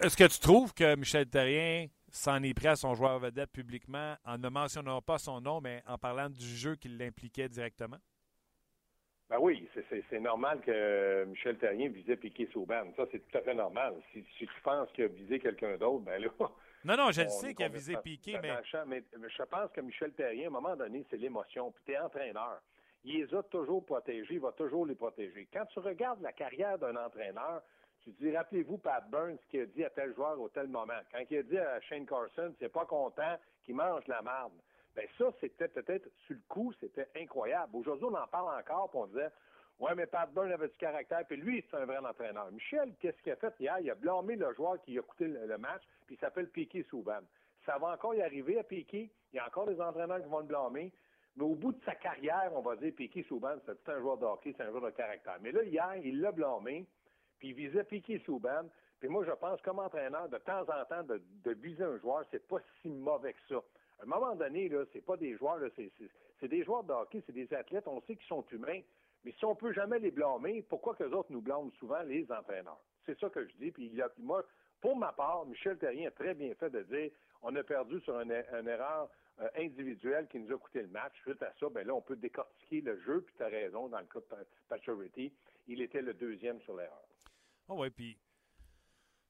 [0.00, 4.16] Est-ce que tu trouves que Michel Terrien s'en est pris à son joueur vedette publiquement
[4.24, 7.98] en ne mentionnant pas son nom, mais en parlant du jeu qui l'impliquait directement?
[9.30, 12.84] Ben oui, c'est- normal que Michel Terrien visait Piqué Souban.
[12.96, 13.94] Ça, c'est tout à fait normal.
[14.12, 16.28] Si, si tu penses qu'il a visé quelqu'un d'autre, ben là.
[16.84, 18.52] Non, non, je le sais qu'il a visé Piqué, mais.
[18.88, 21.70] mais je pense que Michel Terrien, à un moment donné, c'est l'émotion.
[21.70, 22.60] Puis tu es entraîneur.
[23.04, 25.48] Il les a toujours protégés, il va toujours les protéger.
[25.52, 27.62] Quand tu regardes la carrière d'un entraîneur,
[28.02, 31.00] tu dis, rappelez-vous Pat Burns qui a dit à tel joueur au tel moment.
[31.12, 34.52] Quand il a dit à Shane Carson, c'est pas content qu'il mange la marde.
[34.94, 37.74] Ben ça, c'était peut-être sur le coup, c'était incroyable.
[37.76, 39.30] Aujourd'hui, on en parle encore, puis on disait
[39.78, 42.50] Ouais, mais Pat Byrne avait du caractère, puis lui, c'est un vrai entraîneur.
[42.52, 43.80] Michel, qu'est-ce qu'il a fait hier?
[43.80, 47.20] Il a blâmé le joueur qui a coûté le, match, puis il s'appelle Piquet Souban.
[47.66, 49.10] Ça va encore y arriver à Piquet.
[49.32, 50.92] Il y a encore des entraîneurs qui vont le blâmer.
[51.36, 54.26] Mais au bout de sa carrière, on va dire Piquet Souban, c'est un joueur de
[54.26, 55.38] hockey, c'est un joueur de caractère.
[55.40, 56.86] Mais là, hier, il l'a blâmé,
[57.38, 58.68] puis il visait Piquet Souban.
[59.00, 62.46] Puis moi, je pense, comme entraîneur, de temps en temps, de, viser un joueur, c'est
[62.46, 63.62] pas si mauvais que ça.
[63.98, 65.58] À un moment donné, là, c'est pas des joueurs,
[66.40, 68.80] c'est des joueurs de hockey, c'est des athlètes, on sait qu'ils sont humains.
[69.24, 72.30] Mais si on peut jamais les blâmer, pourquoi que les autres nous blâment souvent les
[72.30, 72.80] entraîneurs?
[73.06, 73.70] C'est ça que je dis.
[73.70, 74.44] Puis moi,
[74.80, 77.10] pour ma part, Michel Terrien a très bien fait de dire
[77.42, 79.08] on a perdu sur une, erreur
[79.40, 81.12] euh, individuelle qui nous a coûté le match.
[81.22, 84.00] Suite à ça, ben là, on peut décortiquer le jeu, puis tu as raison, dans
[84.00, 85.32] le cas de Paturity,
[85.68, 87.06] il était le deuxième sur l'erreur.
[87.68, 88.18] Oh oui, puis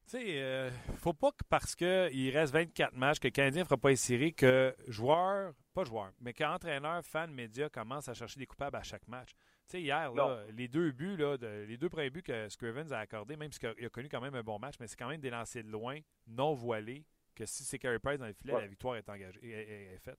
[0.07, 3.65] tu sais, euh, faut pas que parce qu'il reste 24 matchs, que le Canadien ne
[3.65, 8.41] fera pas les séries, que joueurs, pas joueurs, mais qu'entraîneurs, fans, médias commencent à chercher
[8.41, 9.31] des coupables à chaque match.
[9.31, 10.13] Tu sais, hier,
[10.51, 13.89] les deux buts, là, les deux premiers buts que Scrivens a accordés, même s'il a
[13.89, 16.53] connu quand même un bon match, mais c'est quand même des lancers de loin, non
[16.53, 20.19] voilés, que si c'est Carey Price dans le filet, la victoire est engagée, est, faite.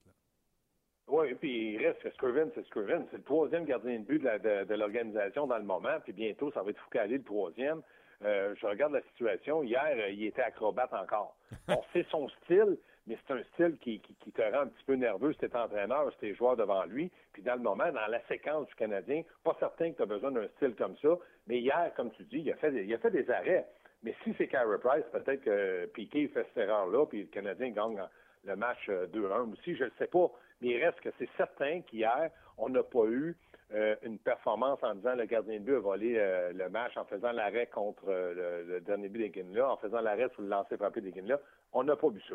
[1.06, 3.06] Oui, puis il reste que Scrivens, c'est Scrivens.
[3.10, 6.70] C'est le troisième gardien de but de l'organisation dans le moment, puis bientôt, ça va
[6.70, 7.82] être Foucault le troisième.
[8.24, 9.62] Euh, je regarde la situation.
[9.62, 11.36] Hier, euh, il était acrobate encore.
[11.68, 15.32] On sait son style, mais c'est un style qui, te rend un petit peu nerveux
[15.34, 17.10] si tu entraîneur, si tu joueur devant lui.
[17.32, 20.30] Puis dans le moment, dans la séquence du Canadien, pas certain que tu as besoin
[20.30, 21.16] d'un style comme ça.
[21.46, 23.66] Mais hier, comme tu dis, il a fait, il a fait des arrêts.
[24.04, 28.00] Mais si c'est Carey Price, peut-être que Piquet fait cette erreur-là, puis le Canadien gagne
[28.44, 30.30] le match 2-1 euh, aussi, je ne sais pas.
[30.60, 33.34] Mais il reste que c'est certain qu'hier, on n'a pas eu
[33.72, 37.06] euh, une performance en disant le gardien de but a volé euh, le match en
[37.06, 41.00] faisant l'arrêt contre le, dernier but des là en faisant l'arrêt sur le lancer frappé
[41.00, 41.40] des là
[41.72, 42.34] On n'a pas vu ça.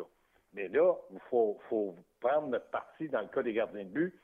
[0.52, 1.56] Mais là, il faut,
[2.20, 4.14] prendre notre parti dans le cas des gardiens de but.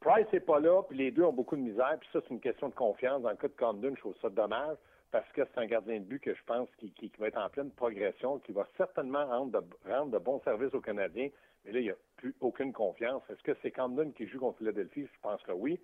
[0.00, 2.40] Price n'est pas là, puis les deux ont beaucoup de misère, puis ça, c'est une
[2.40, 3.22] question de confiance.
[3.22, 4.76] Dans le cas de Condon, je trouve ça dommage,
[5.12, 7.70] parce que c'est un gardien de but que je pense qui, va être en pleine
[7.70, 11.28] progression, qui va certainement rendre de, bons services aux Canadiens.
[11.64, 13.22] Mais là, il n'y a plus aucune confiance.
[13.28, 15.02] Est-ce que c'est Condon qui joue contre Philadelphie?
[15.02, 15.78] Je pense que oui.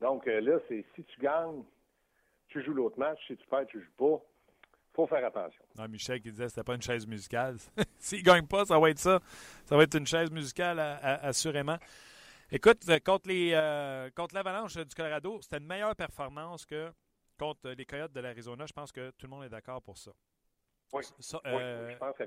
[0.00, 1.64] Donc euh, là, c'est si tu gagnes,
[2.48, 3.18] tu joues l'autre match.
[3.26, 4.22] Si tu perds, tu joues pas.
[4.92, 5.64] faut faire attention.
[5.78, 7.56] Non, Michel qui disait que c'était pas une chaise musicale.
[7.98, 9.20] S'il ne gagne pas, ça va être ça.
[9.64, 11.78] Ça va être une chaise musicale, assurément.
[12.52, 12.98] Écoute, euh,
[13.28, 16.92] euh, contre l'Avalanche du Colorado, c'était une meilleure performance que
[17.36, 18.66] contre les Coyotes de l'Arizona.
[18.66, 20.12] Je pense que tout le monde est d'accord pour ça.
[20.92, 22.24] Oui, je pense que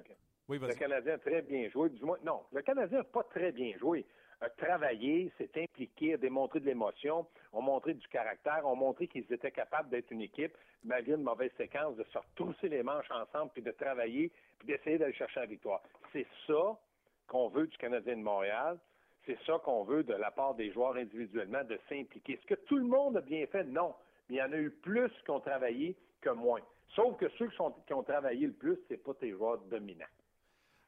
[0.48, 1.90] oui, le Canadien a très bien joué.
[1.90, 4.06] Du moins, non, le Canadien n'a pas très bien joué
[4.42, 9.32] a travaillé, s'est impliqué, a démontré de l'émotion, ont montré du caractère, ont montré qu'ils
[9.32, 13.52] étaient capables d'être une équipe, malgré une mauvaise séquence, de se retrousser les manches ensemble,
[13.54, 15.82] puis de travailler, puis d'essayer d'aller chercher la victoire.
[16.14, 16.80] C'est ça
[17.28, 18.80] qu'on veut du Canadien de Montréal.
[19.26, 22.34] C'est ça qu'on veut de la part des joueurs individuellement, de s'impliquer.
[22.34, 23.66] Est-ce que tout le monde a bien fait?
[23.66, 23.94] Non.
[24.30, 26.62] Mais il y en a eu plus qui ont travaillé que moins.
[26.96, 30.06] Sauf que ceux qui, ont travaillé le plus, ce pas tes joueurs dominants.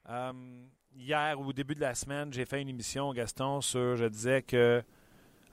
[0.10, 0.34] Euh,
[0.96, 3.96] hier, au début de la semaine, j'ai fait une émission, Gaston, sur.
[3.96, 4.82] Je disais que,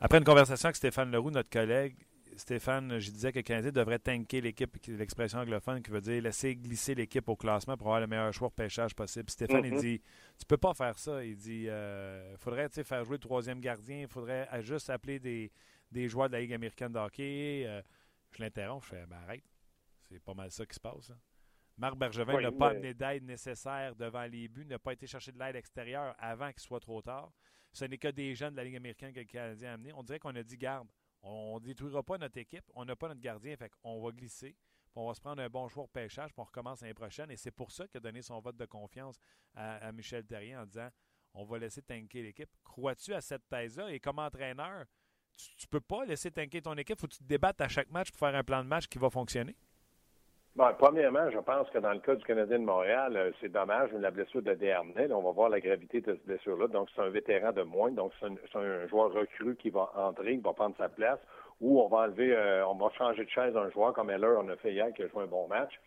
[0.00, 1.94] après une conversation avec Stéphane Leroux, notre collègue,
[2.36, 6.54] Stéphane, je disais que le Canadien devrait tanker l'équipe, l'expression anglophone qui veut dire laisser
[6.54, 9.28] glisser l'équipe au classement pour avoir le meilleur choix de pêchage possible.
[9.28, 9.80] Stéphane, il mm-hmm.
[9.80, 10.00] dit
[10.38, 11.24] Tu peux pas faire ça.
[11.24, 15.50] Il dit Il euh, faudrait faire jouer le troisième gardien, il faudrait juste appeler des,
[15.92, 17.64] joueurs de la Ligue américaine de hockey.
[17.66, 17.82] Euh,
[18.30, 19.44] je l'interromps, je fais ben, arrête.
[20.08, 21.10] C'est pas mal ça qui se passe.
[21.10, 21.18] Hein.
[21.76, 25.38] Marc Bergevin n'a pas amené d'aide nécessaire devant les buts, n'a pas été chercher de
[25.38, 27.32] l'aide extérieure avant qu'il soit trop tard.
[27.72, 29.92] Ce n'est que des jeunes de la Ligue américaine que le Canadien a amené.
[29.92, 30.88] On dirait qu'on a dit garde,
[31.22, 34.56] on ne détruira pas notre équipe, on n'a pas notre gardien, fait on va glisser,
[34.94, 37.30] on va se prendre un bon choix de pêchage, puis on recommence l'année prochaine.
[37.30, 39.20] Et c'est pour ça qu'il a donné son vote de confiance
[39.54, 40.88] à, Michel Terrien en disant
[41.34, 42.50] on va laisser tanker l'équipe.
[42.64, 43.92] Crois-tu à cette thèse-là?
[43.92, 44.86] Et comme entraîneur,
[45.38, 47.90] tu ne peux pas laisser tanker ton équipe, faut que tu te débattes à chaque
[47.90, 49.54] match pour faire un plan de match qui va fonctionner.
[50.56, 53.92] Bon, premièrement, je pense que dans le cas du Canadien de Montréal, euh, c'est dommage,
[53.92, 55.12] la blessure de Dernay.
[55.12, 56.66] On va voir la gravité de cette blessure-là.
[56.66, 57.92] Donc, c'est un vétéran de moins.
[57.92, 61.20] Donc, c'est un, joueur recru qui va entrer, qui va prendre sa place.
[61.60, 64.48] Ou on va enlever, euh, on va changer de chaise un joueur comme Heller, on
[64.48, 65.78] a fait hier, qui a joué un bon match.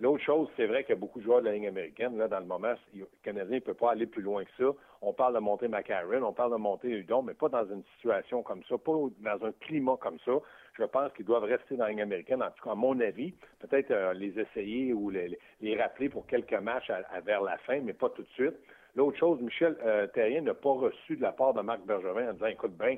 [0.00, 2.16] L'autre chose, c'est vrai qu'il y a beaucoup de joueurs de la Ligue américaine.
[2.16, 4.70] Là, dans le moment, le Canadien ne peut pas aller plus loin que ça.
[5.02, 8.44] On parle de monter McCarron, on parle de monter Udon, mais pas dans une situation
[8.44, 10.32] comme ça, pas dans un climat comme ça.
[10.74, 13.34] Je pense qu'ils doivent rester dans la Ligue américaine, en tout cas, à mon avis.
[13.58, 15.36] Peut-être euh, les essayer ou les,
[15.76, 18.54] rappeler pour quelques matchs à, vers la fin, mais pas tout de suite.
[18.94, 20.06] L'autre chose, Michel euh,
[20.40, 22.96] n'a pas reçu de la part de Marc Bergevin en disant, écoute bien,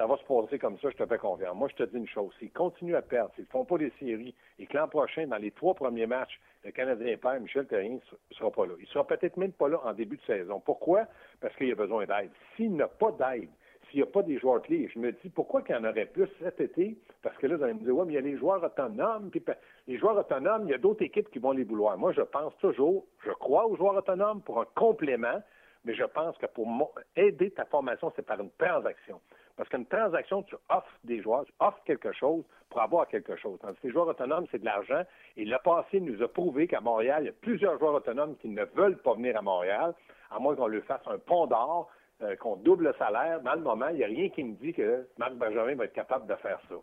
[0.00, 1.54] ça va se passer comme ça, je te fais confiance.
[1.54, 3.92] Moi, je te dis une chose, s'ils continuent à perdre, s'ils ne font pas des
[3.98, 7.98] séries, et que l'an prochain, dans les trois premiers matchs, le Canadien perd, Michel Terrien
[8.30, 8.72] ne sera pas là.
[8.78, 10.58] Il ne sera peut-être même pas là en début de saison.
[10.58, 11.04] Pourquoi?
[11.42, 12.30] Parce qu'il a besoin d'aide.
[12.56, 13.50] S'il n'a pas d'aide,
[13.90, 16.06] s'il n'y a pas des joueurs clés, je me dis pourquoi qu'il y en aurait
[16.06, 16.96] plus cet été?
[17.20, 19.28] Parce que là, vous allez me dire, ouais, mais il y a les joueurs autonomes,
[19.28, 19.44] puis
[19.86, 21.98] les joueurs autonomes, il y a d'autres équipes qui vont les vouloir.
[21.98, 25.42] Moi, je pense toujours, je crois aux joueurs autonomes pour un complément,
[25.84, 29.20] mais je pense que pour aider ta formation, c'est par une transaction.
[29.60, 33.58] Parce qu'une transaction, tu offres des joueurs, tu offres quelque chose pour avoir quelque chose.
[33.60, 35.02] Tandis que les joueurs autonomes, c'est de l'argent.
[35.36, 38.48] Et le passé nous a prouvé qu'à Montréal, il y a plusieurs joueurs autonomes qui
[38.48, 39.92] ne veulent pas venir à Montréal,
[40.30, 41.90] à moins qu'on leur fasse un pont d'or,
[42.22, 43.42] euh, qu'on double le salaire.
[43.42, 45.92] Dans le moment, il n'y a rien qui me dit que Marc Benjamin va être
[45.92, 46.76] capable de faire ça.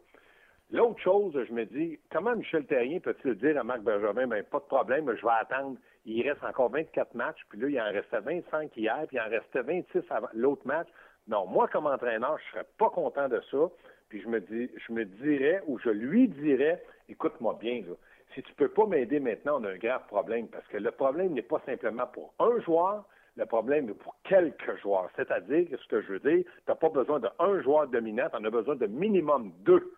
[0.70, 4.60] L'autre chose, je me dis, comment Michel Terrien peut-il dire à Marc Benjamin, ben, pas
[4.60, 5.78] de problème, je vais attendre.
[6.06, 9.30] Il reste encore 24 matchs, puis là, il en restait 25 hier, puis il en
[9.30, 10.88] restait 26 avant l'autre match.
[11.28, 13.70] Non, moi, comme entraîneur, je serais pas content de ça.
[14.10, 17.96] Puis je me dis, je me dirais, ou je lui dirais, écoute-moi bien, là,
[18.34, 20.48] si tu peux pas m'aider maintenant, on a un grave problème.
[20.48, 23.04] Parce que le problème n'est pas simplement pour un joueur,
[23.36, 25.10] le problème est pour quelques joueurs.
[25.16, 28.44] C'est-à-dire, ce que je veux dire, tu n'as pas besoin d'un joueur dominant, tu en
[28.44, 29.94] as besoin de minimum deux.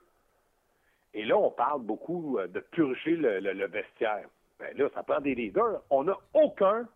[1.14, 4.28] Et là, on parle beaucoup euh, de purger le, vestiaire.
[4.60, 5.82] Ben là, ça prend des leaders.
[5.90, 6.88] On n'a aucun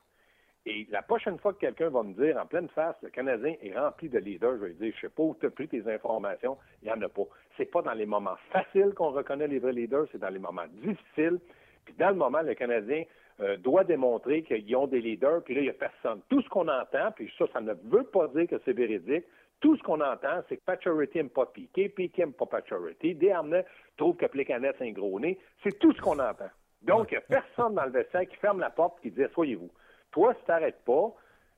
[0.65, 3.77] et la prochaine fois que quelqu'un va me dire en pleine face, le Canadien est
[3.77, 6.57] rempli de leaders, je vais dire, je sais pas où tu as pris tes informations,
[6.81, 7.23] il n'y en a pas.
[7.57, 10.67] C'est pas dans les moments faciles qu'on reconnaît les vrais leaders, c'est dans les moments
[10.71, 11.39] difficiles.
[11.83, 13.03] Puis dans le moment, le Canadien
[13.41, 16.21] euh, doit démontrer qu'ils ont des leaders, puis là, il n'y a personne.
[16.29, 19.25] Tout ce qu'on entend, puis ça, ça ne veut pas dire que c'est véridique,
[19.59, 23.65] tout ce qu'on entend, c'est que Pacioretty n'aime pas Piqué, Piqué n'aime pas Pacioretty, Desharnais
[23.97, 25.39] trouve que Plekanec c'est un gros nez.
[25.61, 26.49] C'est tout ce qu'on entend.
[26.81, 29.23] Donc, il n'y a personne dans le vestiaire qui ferme la porte et qui dit
[29.33, 29.69] «Soyez-vous».
[30.13, 31.11] Toi, si tu n'arrêtes pas,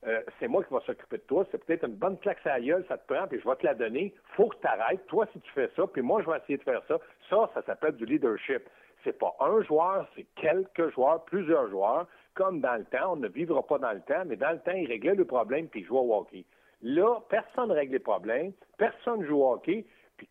[0.06, 1.46] euh, c'est moi qui vais s'occuper de toi.
[1.50, 3.64] C'est peut-être une bonne claque à la gueule, ça te prend, puis je vais te
[3.64, 4.14] la donner.
[4.36, 5.06] faut que tu arrêtes.
[5.06, 6.98] Toi, si tu fais ça, puis moi, je vais essayer de faire ça.
[7.30, 8.68] Ça, ça s'appelle du leadership.
[9.04, 12.06] C'est pas un joueur, c'est quelques joueurs, plusieurs joueurs.
[12.34, 14.72] Comme dans le temps, on ne vivra pas dans le temps, mais dans le temps,
[14.72, 16.44] ils réglaient le problème puis ils jouaient au hockey.
[16.82, 19.86] Là, personne ne règle les problèmes, personne joue au hockey,
[20.16, 20.28] puis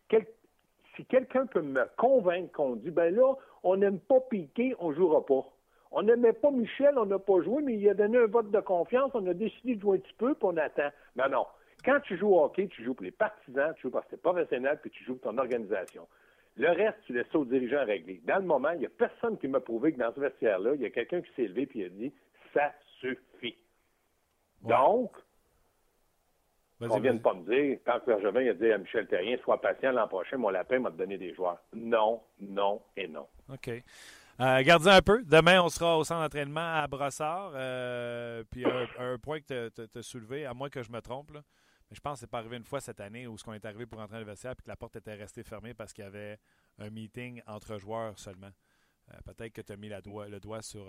[0.94, 5.24] si quelqu'un peut me convaincre qu'on dit, ben là, on n'aime pas piquer, on jouera
[5.24, 5.44] pas.
[5.90, 8.60] On n'aimait pas Michel, on n'a pas joué, mais il a donné un vote de
[8.60, 10.90] confiance, on a décidé de jouer un petit peu, puis on attend.
[11.16, 11.46] Non, non.
[11.84, 14.18] Quand tu joues au hockey, tu joues pour les partisans, tu joues parce que es
[14.18, 16.06] professionnel, puis tu joues pour ton organisation.
[16.56, 18.20] Le reste, tu laisses ça aux dirigeants régler.
[18.24, 20.80] Dans le moment, il n'y a personne qui m'a prouvé que dans ce vestiaire-là, il
[20.80, 22.12] y a quelqu'un qui s'est levé et a dit
[22.54, 23.56] ça suffit.
[24.62, 25.12] Donc,
[26.80, 29.92] on ne vient pas me dire, quand Bergevin a dit à Michel Terrien, sois patient,
[29.92, 31.58] l'an prochain, mon lapin m'a donné des joueurs.
[31.74, 33.26] Non, non et non.
[33.52, 33.70] OK.
[34.38, 35.22] Euh, gardez un peu.
[35.24, 37.52] Demain, on sera au centre d'entraînement à Brossard.
[37.54, 41.40] Euh, puis un, point que tu as, soulevé, à moins que je me trompe, mais
[41.92, 43.86] je pense que c'est pas arrivé une fois cette année où ce qu'on est arrivé
[43.86, 46.06] pour entrer dans le vestiaire et que la porte était restée fermée parce qu'il y
[46.06, 46.38] avait
[46.78, 48.50] un meeting entre joueurs seulement.
[49.10, 50.84] Euh, peut-être que tu as mis le doigt sur.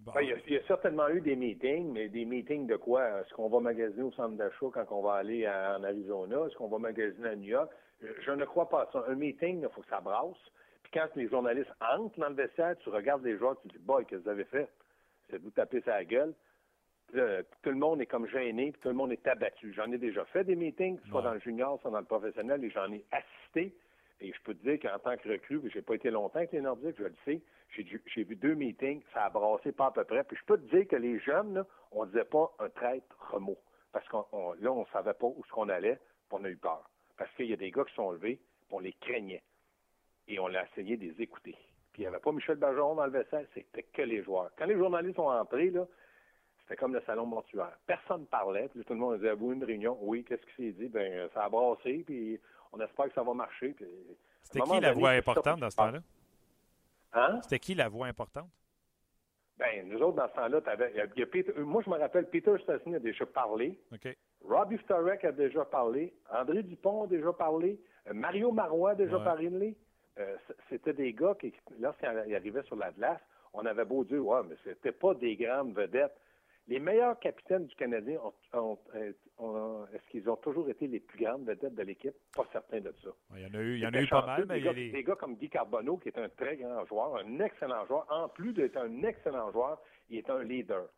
[0.00, 3.20] Ben, il, y a, certainement eu des meetings, mais des meetings de quoi?
[3.20, 6.46] Est-ce qu'on va magasiner au centre d'achat quand on va aller en Arizona?
[6.46, 7.72] Est-ce qu'on va magasiner à New York?
[8.00, 9.04] Je, ne crois pas ça.
[9.08, 10.36] Un meeting, il faut que ça brasse
[10.92, 14.04] quand les journalistes entrent dans le vestiaire, tu regardes les joueurs, tu te dis, boy,
[14.06, 14.68] qu'est-ce que vous avez fait?
[15.30, 16.34] C'est vous taper sa gueule?
[17.62, 19.72] tout le monde est comme gêné, puis tout le monde est abattu.
[19.72, 22.70] J'en ai déjà fait des meetings, soit dans le junior, soit dans le professionnel, et
[22.70, 23.74] j'en ai assisté.
[24.20, 26.60] Et je peux te dire qu'en tant que recrue, j'ai pas été longtemps avec les
[26.60, 27.40] Nordiques, je le sais,
[27.76, 30.24] j'ai vu deux meetings, ça a brassé pas à peu près.
[30.24, 33.58] Puis je peux te dire que les jeunes, là, on disait pas un traître remot.
[33.92, 35.96] Parce qu'on là, on savait pas où ce qu'on allait,
[36.28, 36.90] puis on a eu peur.
[37.16, 39.42] Parce qu'il y a des gars qui sont levés, puis on les craignait
[40.28, 41.56] et on l'a essayé de les écouter.
[41.92, 44.50] Puis il n'y avait pas Michel Bergeron dans le vaisselle, c'était que les joueurs.
[44.56, 45.86] Quand les journalistes sont entrés, là,
[46.60, 47.76] c'était comme le salon mortuaire.
[47.86, 50.72] Personne ne parlait, puis tout le monde disait, vous, une réunion, oui, qu'est-ce qui s'est
[50.72, 50.88] dit?
[50.88, 52.38] Ben, ça a brassé, puis
[52.72, 53.74] on espère que ça va marcher.
[54.42, 56.00] C'était qui la voix importante dans ce temps-là?
[57.14, 57.40] Hein?
[57.42, 58.50] C'était qui la voix importante?
[59.56, 60.60] Ben, nous autres, dans ce temps-là,
[61.64, 63.80] moi, je me rappelle, Peter Stastny a déjà parlé.
[63.92, 64.16] OK.
[64.44, 66.14] Robbie Starek a déjà parlé.
[66.30, 67.80] André Dupont a déjà parlé.
[68.06, 69.76] Euh, Mario Marois a déjà parlé.
[70.18, 70.36] Euh,
[70.68, 73.20] c'était des gars qui, lorsqu'ils arrivaient sur la glace,
[73.52, 76.16] on avait beau dire, ouais, mais c'était pas des grandes vedettes.
[76.66, 78.20] Les meilleurs capitaines du Canadien,
[78.52, 82.14] ont, euh, est-ce qu'ils ont toujours été les plus grandes vedettes de l'équipe?
[82.36, 83.08] Pas certain de ça.
[83.36, 84.44] Il y en a eu, il y en a eu pas mal.
[84.46, 87.40] Mais des, gars, des gars comme Guy Carbonneau, qui est un très grand joueur, un
[87.40, 88.06] excellent joueur.
[88.10, 90.88] En plus d'être un excellent joueur, il est un leader.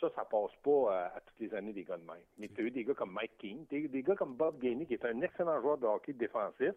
[0.00, 2.16] Ça, ça passe pas euh, à, toutes les années des gars de même.
[2.38, 4.86] Mais tu as eu des gars comme Mike King, des, des gars comme Bob Gainey,
[4.86, 6.72] qui est un excellent joueur de hockey défensif,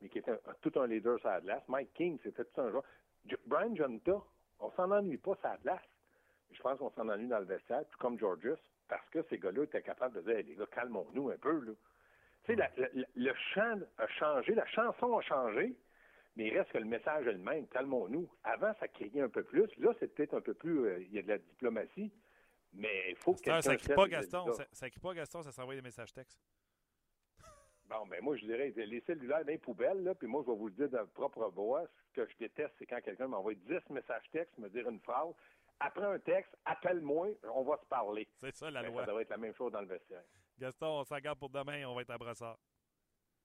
[0.00, 1.62] mais qui était tout un leader sur la glace.
[1.68, 2.84] Mike King, c'était tout un joueur.
[3.46, 4.22] Brian Jonta,
[4.60, 5.82] on s'en ennuie pas sur la glace.
[6.52, 8.54] Je pense qu'on s'en ennuie dans le vestiaire, tout comme Georges,
[8.88, 11.58] parce que ces gars-là étaient capables de dire les gars, calmons-nous un peu.
[11.60, 11.72] Là.
[12.44, 12.70] Tu sais,
[13.16, 15.74] le chant a changé, la chanson a changé,
[16.36, 17.66] mais il reste que le message est le même.
[17.68, 18.30] Calmons-nous.
[18.44, 19.66] Avant, ça criait un peu plus.
[19.78, 20.86] Là, c'est peut-être un peu plus.
[20.86, 22.12] euh, Il y a de la diplomatie.
[22.72, 24.46] Mais il faut que Ça, quelqu'un ça crie cesse pas Gaston.
[24.52, 24.52] ça.
[24.52, 26.38] Ça, ça crie pas Gaston, ça s'envoie des messages textes.
[27.88, 30.56] Bon, ben moi, je dirais, les cellulaires dans les poubelles, là, puis moi, je vais
[30.58, 31.84] vous le dire de propre voix.
[32.14, 35.34] Ce que je déteste, c'est quand quelqu'un m'envoie 10 messages textes, me dire une phrase.
[35.78, 38.26] Après un texte, appelle-moi, on va se parler.
[38.36, 39.02] C'est ça la Ben, loi.
[39.02, 40.22] ça devrait être la même chose dans le vestiaire.
[40.58, 42.58] Gaston, on s'en garde pour demain, on va être à brossard.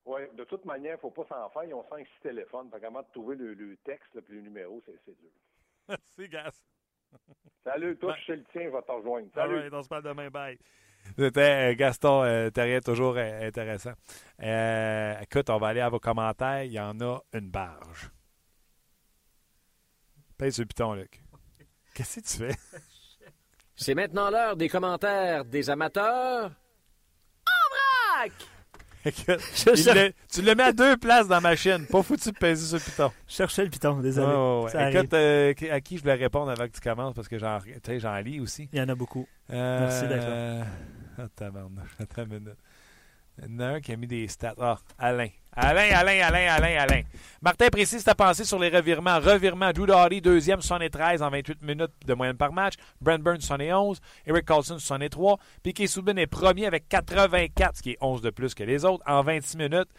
[0.05, 1.63] Oui, de toute manière, il ne faut pas s'en faire.
[1.65, 2.71] Ils ont cinq, six téléphones.
[2.71, 5.29] Fait de trouver le, le texte et le numéro, c'est dur.
[5.89, 6.63] Merci, Gas.
[7.63, 9.27] Salut, toi, Ben- je sais le tien, je vais te rejoindre.
[9.35, 9.59] All Salut.
[9.59, 10.29] right, on se parle demain.
[10.29, 10.57] Bye.
[11.17, 13.93] C'était euh, Gaston euh, Terrien, toujours euh, intéressant.
[14.41, 16.63] Euh, écoute, on va aller à vos commentaires.
[16.63, 18.11] Il y en a une barge.
[20.37, 21.21] Paye sur le piton, Luc.
[21.93, 22.57] Qu'est-ce que tu fais?
[23.75, 26.51] C'est maintenant l'heure des commentaires des amateurs.
[27.45, 28.31] En vrac!
[29.05, 31.85] Le- tu le mets à deux places dans ma chaîne.
[31.85, 33.11] Pas foutu de peser sur le piton.
[33.27, 34.27] Je cherchais le piton, désolé.
[34.73, 34.93] Ouais.
[34.93, 38.39] Écoute, euh, à qui je voulais répondre avant que tu commences parce que j'en lis
[38.39, 38.69] aussi.
[38.71, 39.27] Il y en a beaucoup.
[39.51, 40.65] Euh, Merci d'être là.
[41.17, 42.57] Attends, attends une minute.
[43.37, 44.55] Il y en a un qui a mis des stats.
[44.59, 45.29] Ah, Alain.
[45.53, 47.01] Alain, Alain, Alain, Alain, Alain.
[47.41, 49.19] Martin précise ta pensée sur les revirements.
[49.19, 52.75] Revirement, Drew Doughty, deuxième, 73 en 28 minutes de moyenne par match.
[53.01, 53.99] Brent Burns, 71.
[54.25, 55.39] Eric Carlson, 63.
[55.61, 59.03] Piquet Subban est premier avec 84, ce qui est 11 de plus que les autres,
[59.05, 59.89] en 26 minutes.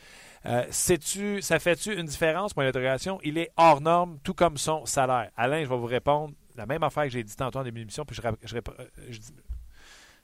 [0.46, 3.20] Euh, sais-tu, ça fait-tu une différence, point d'interrogation?
[3.22, 5.30] Il est hors norme, tout comme son salaire.
[5.36, 8.04] Alain, je vais vous répondre la même affaire que j'ai dit tantôt en début d'émission,
[8.04, 9.20] puis je, je euh,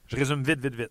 [0.07, 0.91] je résume vite, vite, vite.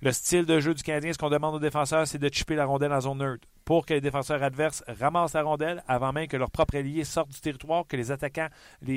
[0.00, 2.66] Le style de jeu du Canadien, ce qu'on demande aux défenseurs, c'est de chipper la
[2.66, 6.36] rondelle en zone neutre pour que les défenseurs adverses ramassent la rondelle avant même que
[6.36, 8.46] leur propre allié sorte du territoire, que les attaquants,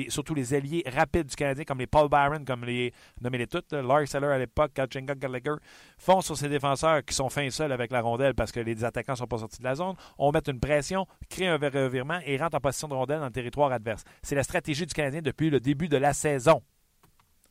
[0.08, 4.14] surtout les alliés rapides du Canadien, comme les Paul Byron, comme les, nommez-les toutes, Lars
[4.14, 5.56] Eller à l'époque, Kachenga Gallagher,
[5.98, 9.14] font sur ces défenseurs qui sont fins seuls avec la rondelle parce que les attaquants
[9.14, 9.96] ne sont pas sortis de la zone.
[10.18, 13.32] On met une pression, crée un revirement et rentre en position de rondelle dans le
[13.32, 14.04] territoire adverse.
[14.22, 16.62] C'est la stratégie du Canadien depuis le début de la saison.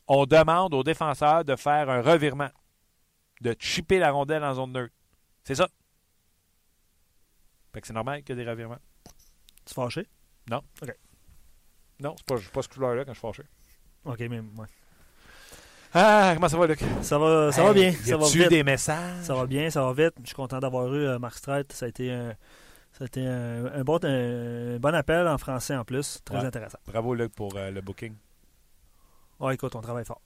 [0.08, 2.48] On demande aux défenseurs de faire un revirement
[3.42, 4.94] de chipper la rondelle en zone neutre.
[5.44, 5.68] C'est ça.
[7.72, 8.78] Fait que c'est normal qu'il y ait des revirements.
[9.64, 10.06] Tu fâché?
[12.00, 13.42] Non, c'est pas, je suis pas ce couleur-là quand je suis fâché.
[14.04, 14.66] OK, mais ouais.
[15.94, 16.80] Ah, comment ça va, Luc?
[17.02, 17.90] Ça va, ça va bien.
[17.90, 18.48] y Ça va vite.
[18.48, 19.24] des messages?
[19.24, 20.14] Ça va bien, ça va vite.
[20.22, 21.64] Je suis content d'avoir eu euh, Mark Streit.
[21.70, 22.30] Ça a été un,
[22.92, 26.18] ça a été un, un bon, un bon appel en français en plus.
[26.24, 26.44] Très Ouais.
[26.46, 26.78] intéressant.
[26.86, 28.14] Bravo, Luc, pour euh, le booking.
[29.38, 30.20] Ouais, écoute, on travaille fort.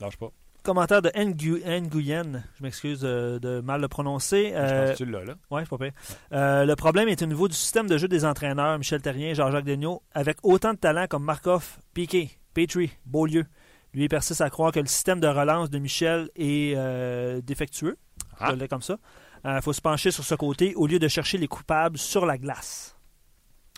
[0.00, 0.30] Lâche pas.
[0.62, 4.50] Commentaire de Nguyen, je m'excuse euh, de mal le prononcer.
[4.54, 5.34] Je Euh, pense que tu l'as, là.
[5.58, 5.92] C'est pas pire.
[6.32, 9.64] Euh, le problème est au niveau du système de jeu des entraîneurs, Michel Terrien, Jean-Jacques
[9.64, 13.44] Degnaud, avec autant de talent comme Markov, Piquet, Petrie, Beaulieu.
[13.92, 17.96] Lui, il persiste à croire que le système de relance de Michel est euh, défectueux.
[18.38, 18.50] Ah.
[18.52, 18.98] Je le comme ça.
[19.44, 22.38] Il faut se pencher sur ce côté au lieu de chercher les coupables sur la
[22.38, 22.96] glace.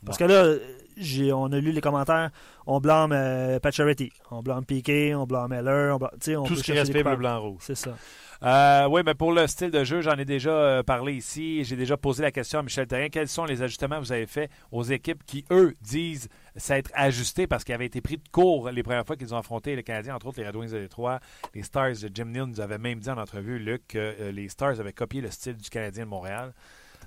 [0.05, 0.57] Parce que là,
[0.97, 2.31] j'ai, on a lu les commentaires,
[2.67, 6.61] on blâme euh, Pacioretty, on blâme Piquet, on blâme Heller, on blâme, on Tout ce
[6.61, 7.21] qui chercher reste les bleu, coupables.
[7.23, 7.61] blanc, rouge.
[7.61, 7.95] C'est ça.
[8.43, 11.65] Euh, oui, mais pour le style de jeu, j'en ai déjà euh, parlé ici.
[11.65, 13.09] J'ai déjà posé la question à Michel Terrien.
[13.09, 17.47] Quels sont les ajustements que vous avez faits aux équipes qui, eux, disent s'être ajustés
[17.47, 20.15] parce qu'ils avaient été pris de court les premières fois qu'ils ont affronté les Canadiens,
[20.15, 21.21] entre autres les Red Wings de Détroit,
[21.55, 24.49] les Stars de Jim Neal nous avait même dit en entrevue, Luc, que euh, les
[24.49, 26.53] Stars avaient copié le style du Canadien de Montréal.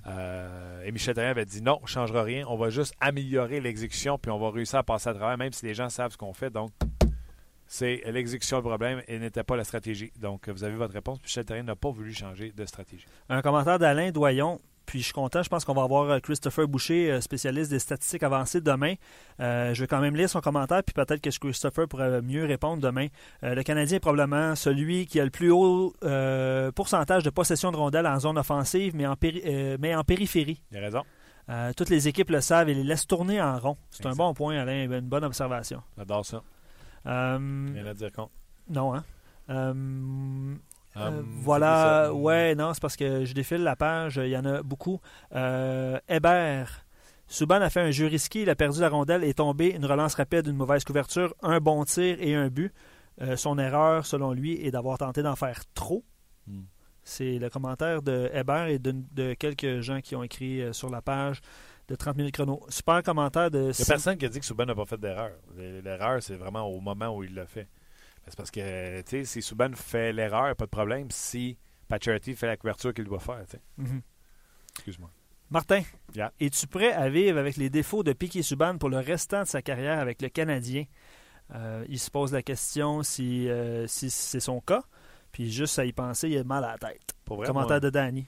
[0.06, 4.18] Et Michel Terrien avait dit non, on ne changera rien, on va juste améliorer l'exécution
[4.18, 6.32] puis on va réussir à passer à travers, même si les gens savent ce qu'on
[6.32, 6.50] fait.
[6.50, 6.70] Donc,
[7.66, 10.10] c'est l'exécution le problème et n'était pas la stratégie.
[10.18, 11.20] Donc, vous avez votre réponse.
[11.22, 13.06] Michel Terrien n'a pas voulu changer de stratégie.
[13.28, 14.58] Un commentaire d'Alain Doyon.
[14.88, 17.78] Puis je suis content, je pense qu'on va avoir euh, Christopher Boucher, euh, spécialiste des
[17.78, 18.94] statistiques avancées demain.
[19.38, 22.82] Euh, je vais quand même lire son commentaire, puis peut-être que Christopher pourrait mieux répondre
[22.82, 23.08] demain.
[23.42, 27.70] Euh, le Canadien est probablement celui qui a le plus haut euh, pourcentage de possession
[27.70, 30.62] de rondelles en zone offensive, mais en, péri- mais en périphérie.
[30.72, 31.02] Il a raison.
[31.76, 33.76] Toutes les équipes le savent et les laissent tourner en rond.
[33.90, 35.82] C'est un bon point, Alain, une bonne observation.
[35.98, 36.42] J'adore ça.
[37.74, 38.32] Rien à dire contre.
[38.70, 39.04] non, hein?
[39.50, 40.54] Euh,
[40.98, 44.44] euh, Hum, voilà, ouais, non, c'est parce que je défile la page, il y en
[44.44, 45.00] a beaucoup.
[45.34, 46.84] Euh, Hébert,
[47.28, 49.84] Subban a fait un jeu risqué, il a perdu la rondelle et est tombé, une
[49.84, 52.72] relance rapide, une mauvaise couverture, un bon tir et un but.
[53.20, 56.04] Euh, son erreur, selon lui, est d'avoir tenté d'en faire trop.
[56.46, 56.62] Hmm.
[57.02, 60.88] C'est le commentaire de Hébert et de, de quelques gens qui ont écrit euh, sur
[60.88, 61.40] la page
[61.88, 62.60] de 30 minutes chrono.
[62.68, 63.72] Super commentaire de...
[63.72, 65.32] Il n'y a personne qui a dit que Subban n'a pas fait d'erreur.
[65.56, 67.68] L'erreur, c'est vraiment au moment où il l'a fait.
[68.30, 71.10] C'est parce que, tu sais, si Subban fait l'erreur, pas de problème.
[71.10, 71.56] Si
[71.88, 73.62] Pacioretty fait la couverture qu'il doit faire, tu sais.
[73.78, 74.02] Mhm.
[74.76, 75.10] Excuse-moi.
[75.50, 75.82] Martin,
[76.14, 76.32] Yeah.
[76.40, 79.62] es-tu prêt à vivre avec les défauts de Piquet Subban pour le restant de sa
[79.62, 80.84] carrière avec le Canadien?
[81.54, 84.82] Euh, il se pose la question si, euh, si c'est son cas.
[85.32, 87.14] Puis juste à y penser, il a mal à la tête.
[87.24, 88.26] Pour vrai, Commentaire moi, de Danny.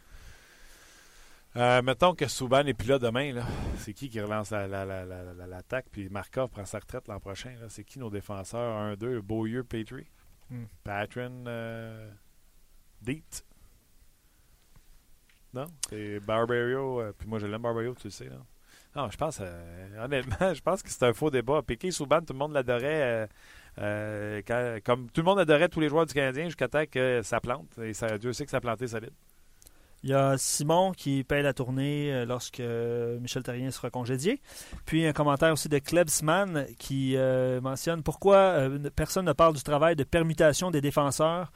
[1.56, 3.32] Euh, mettons que Souban n'est plus là demain.
[3.32, 3.42] Là.
[3.76, 4.70] C'est qui qui relance l'attaque?
[4.70, 7.54] La, la, la, puis Markov prend sa retraite l'an prochain.
[7.60, 7.66] Là?
[7.68, 8.94] C'est qui nos défenseurs?
[8.96, 10.06] 1-2, Beaulieu, Petrie?
[10.48, 10.64] Hmm.
[10.84, 12.08] Patron, euh,
[13.02, 13.44] Deet.
[15.52, 15.66] Non?
[15.88, 17.00] C'est Barbario.
[17.00, 18.28] euh, puis moi, je l'aime, Barbario, tu le sais.
[18.28, 18.36] Là.
[18.94, 21.62] Non, je pense, euh, honnêtement, je pense que c'est un faux débat.
[21.62, 23.28] Piqué, Souban, tout le monde l'adorait.
[23.76, 27.40] quand- comme tout le monde adorait tous les joueurs du Canadien jusqu'à temps que ça
[27.40, 27.76] plante.
[27.78, 29.12] Et ça, Dieu sait que ça a planté solide.
[30.02, 34.40] Il y a Simon qui paye la tournée euh, lorsque euh, Michel Terrien sera congédié.
[34.86, 39.96] Puis un commentaire aussi de Klebsman qui euh, mentionne pourquoi personne ne parle du travail
[39.96, 41.52] de permutation des défenseurs.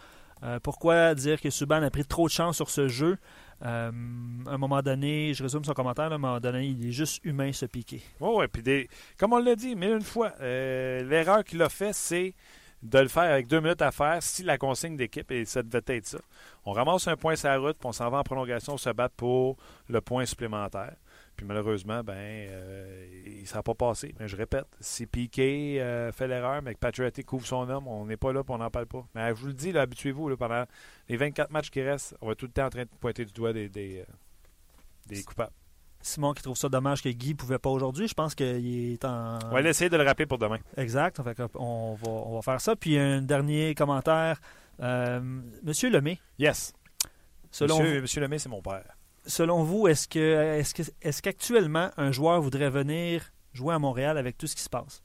[0.63, 3.17] Pourquoi dire que Subban a pris trop de chance sur ce jeu?
[3.63, 7.25] À un moment donné, je résume son commentaire, à un moment donné, il est juste
[7.25, 7.51] humain.
[7.63, 8.45] Oui, oui.
[8.53, 12.35] Puis, des, comme on l'a dit, mais une fois, l'erreur qu'il a fait, c'est
[12.85, 15.97] de le faire avec deux minutes à faire si la consigne d'équipe, et ça devait
[15.97, 16.19] être ça.
[16.67, 18.91] On ramasse un point sur la route, puis on s'en va en prolongation, on se
[18.91, 19.57] bat pour
[19.89, 20.95] le point supplémentaire.
[21.35, 24.15] Puis malheureusement, ben, euh, il ne sera pas passé.
[24.21, 28.05] Mais je répète, si Piqué euh, fait l'erreur, mais que Pacioretty couvre son homme, on
[28.05, 29.05] n'est pas là, puis on n'en parle pas.
[29.15, 30.65] Mais je vous le dis, habituez-vous, pendant
[31.09, 33.33] les 24 matchs qui restent, on va tout le temps en train de pointer du
[33.33, 34.05] doigt des, des, euh,
[35.07, 35.53] des coupables.
[36.07, 38.07] Simon qui trouve ça dommage que Guy ne pouvait pas aujourd'hui.
[38.09, 39.39] Je pense qu'il est en.
[39.51, 40.59] On va essayer de le rappeler pour demain.
[40.77, 41.21] Exact.
[41.23, 42.77] Fait on, va, on va faire ça.
[42.77, 44.41] Puis un dernier commentaire.
[44.81, 45.21] Euh,
[45.63, 46.73] Monsieur Lemay, Yes.
[47.51, 48.85] selon, Monsieur, Monsieur Lemay, c'est mon père.
[49.25, 50.19] selon vous, est-ce que
[50.59, 54.63] est-ce que est-ce qu'actuellement un joueur voudrait venir jouer à Montréal avec tout ce qui
[54.63, 55.01] se passe?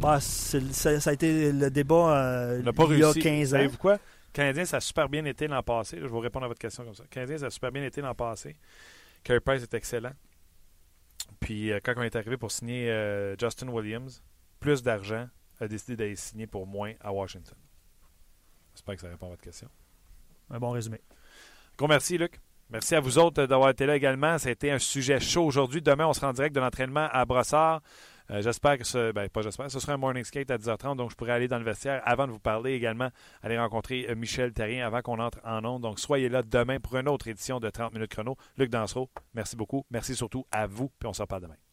[0.00, 3.20] Bah, ça, ça a été le débat euh, pas il y a réussi.
[3.20, 3.56] 15 ans.
[3.56, 3.98] Savez-vous quoi?
[4.36, 5.96] Canadien, ça a super bien été l'an passé.
[5.96, 7.04] Je vais vous répondre à votre question comme ça.
[7.08, 8.54] Canadien, ça a super bien été l'an passé.
[9.24, 10.12] Carey Price est excellent.
[11.40, 14.22] Puis euh, quand on est arrivé pour signer euh, Justin Williams,
[14.60, 15.26] plus d'argent,
[15.58, 17.56] a décidé d'aller signer pour moins à Washington.
[18.74, 19.70] J'espère que ça répond à votre question.
[20.50, 21.00] Un bon résumé.
[21.78, 22.38] Gros merci, Luc.
[22.68, 24.36] Merci à vous autres d'avoir été là également.
[24.36, 25.80] Ça a été un sujet chaud aujourd'hui.
[25.80, 27.80] Demain, on sera en direct de l'entraînement à Brossard.
[28.30, 29.12] Euh, j'espère que ce.
[29.12, 29.70] Ben, pas j'espère.
[29.70, 30.96] Ce sera un morning skate à 10h30.
[30.96, 33.10] Donc, je pourrai aller dans le vestiaire avant de vous parler également.
[33.42, 35.82] Aller rencontrer euh, Michel Terrien avant qu'on entre en ondes.
[35.82, 38.36] Donc, soyez là demain pour une autre édition de 30 minutes chrono.
[38.56, 39.84] Luc Dansereau, merci beaucoup.
[39.90, 40.90] Merci surtout à vous.
[40.98, 41.65] Puis on se reparle demain.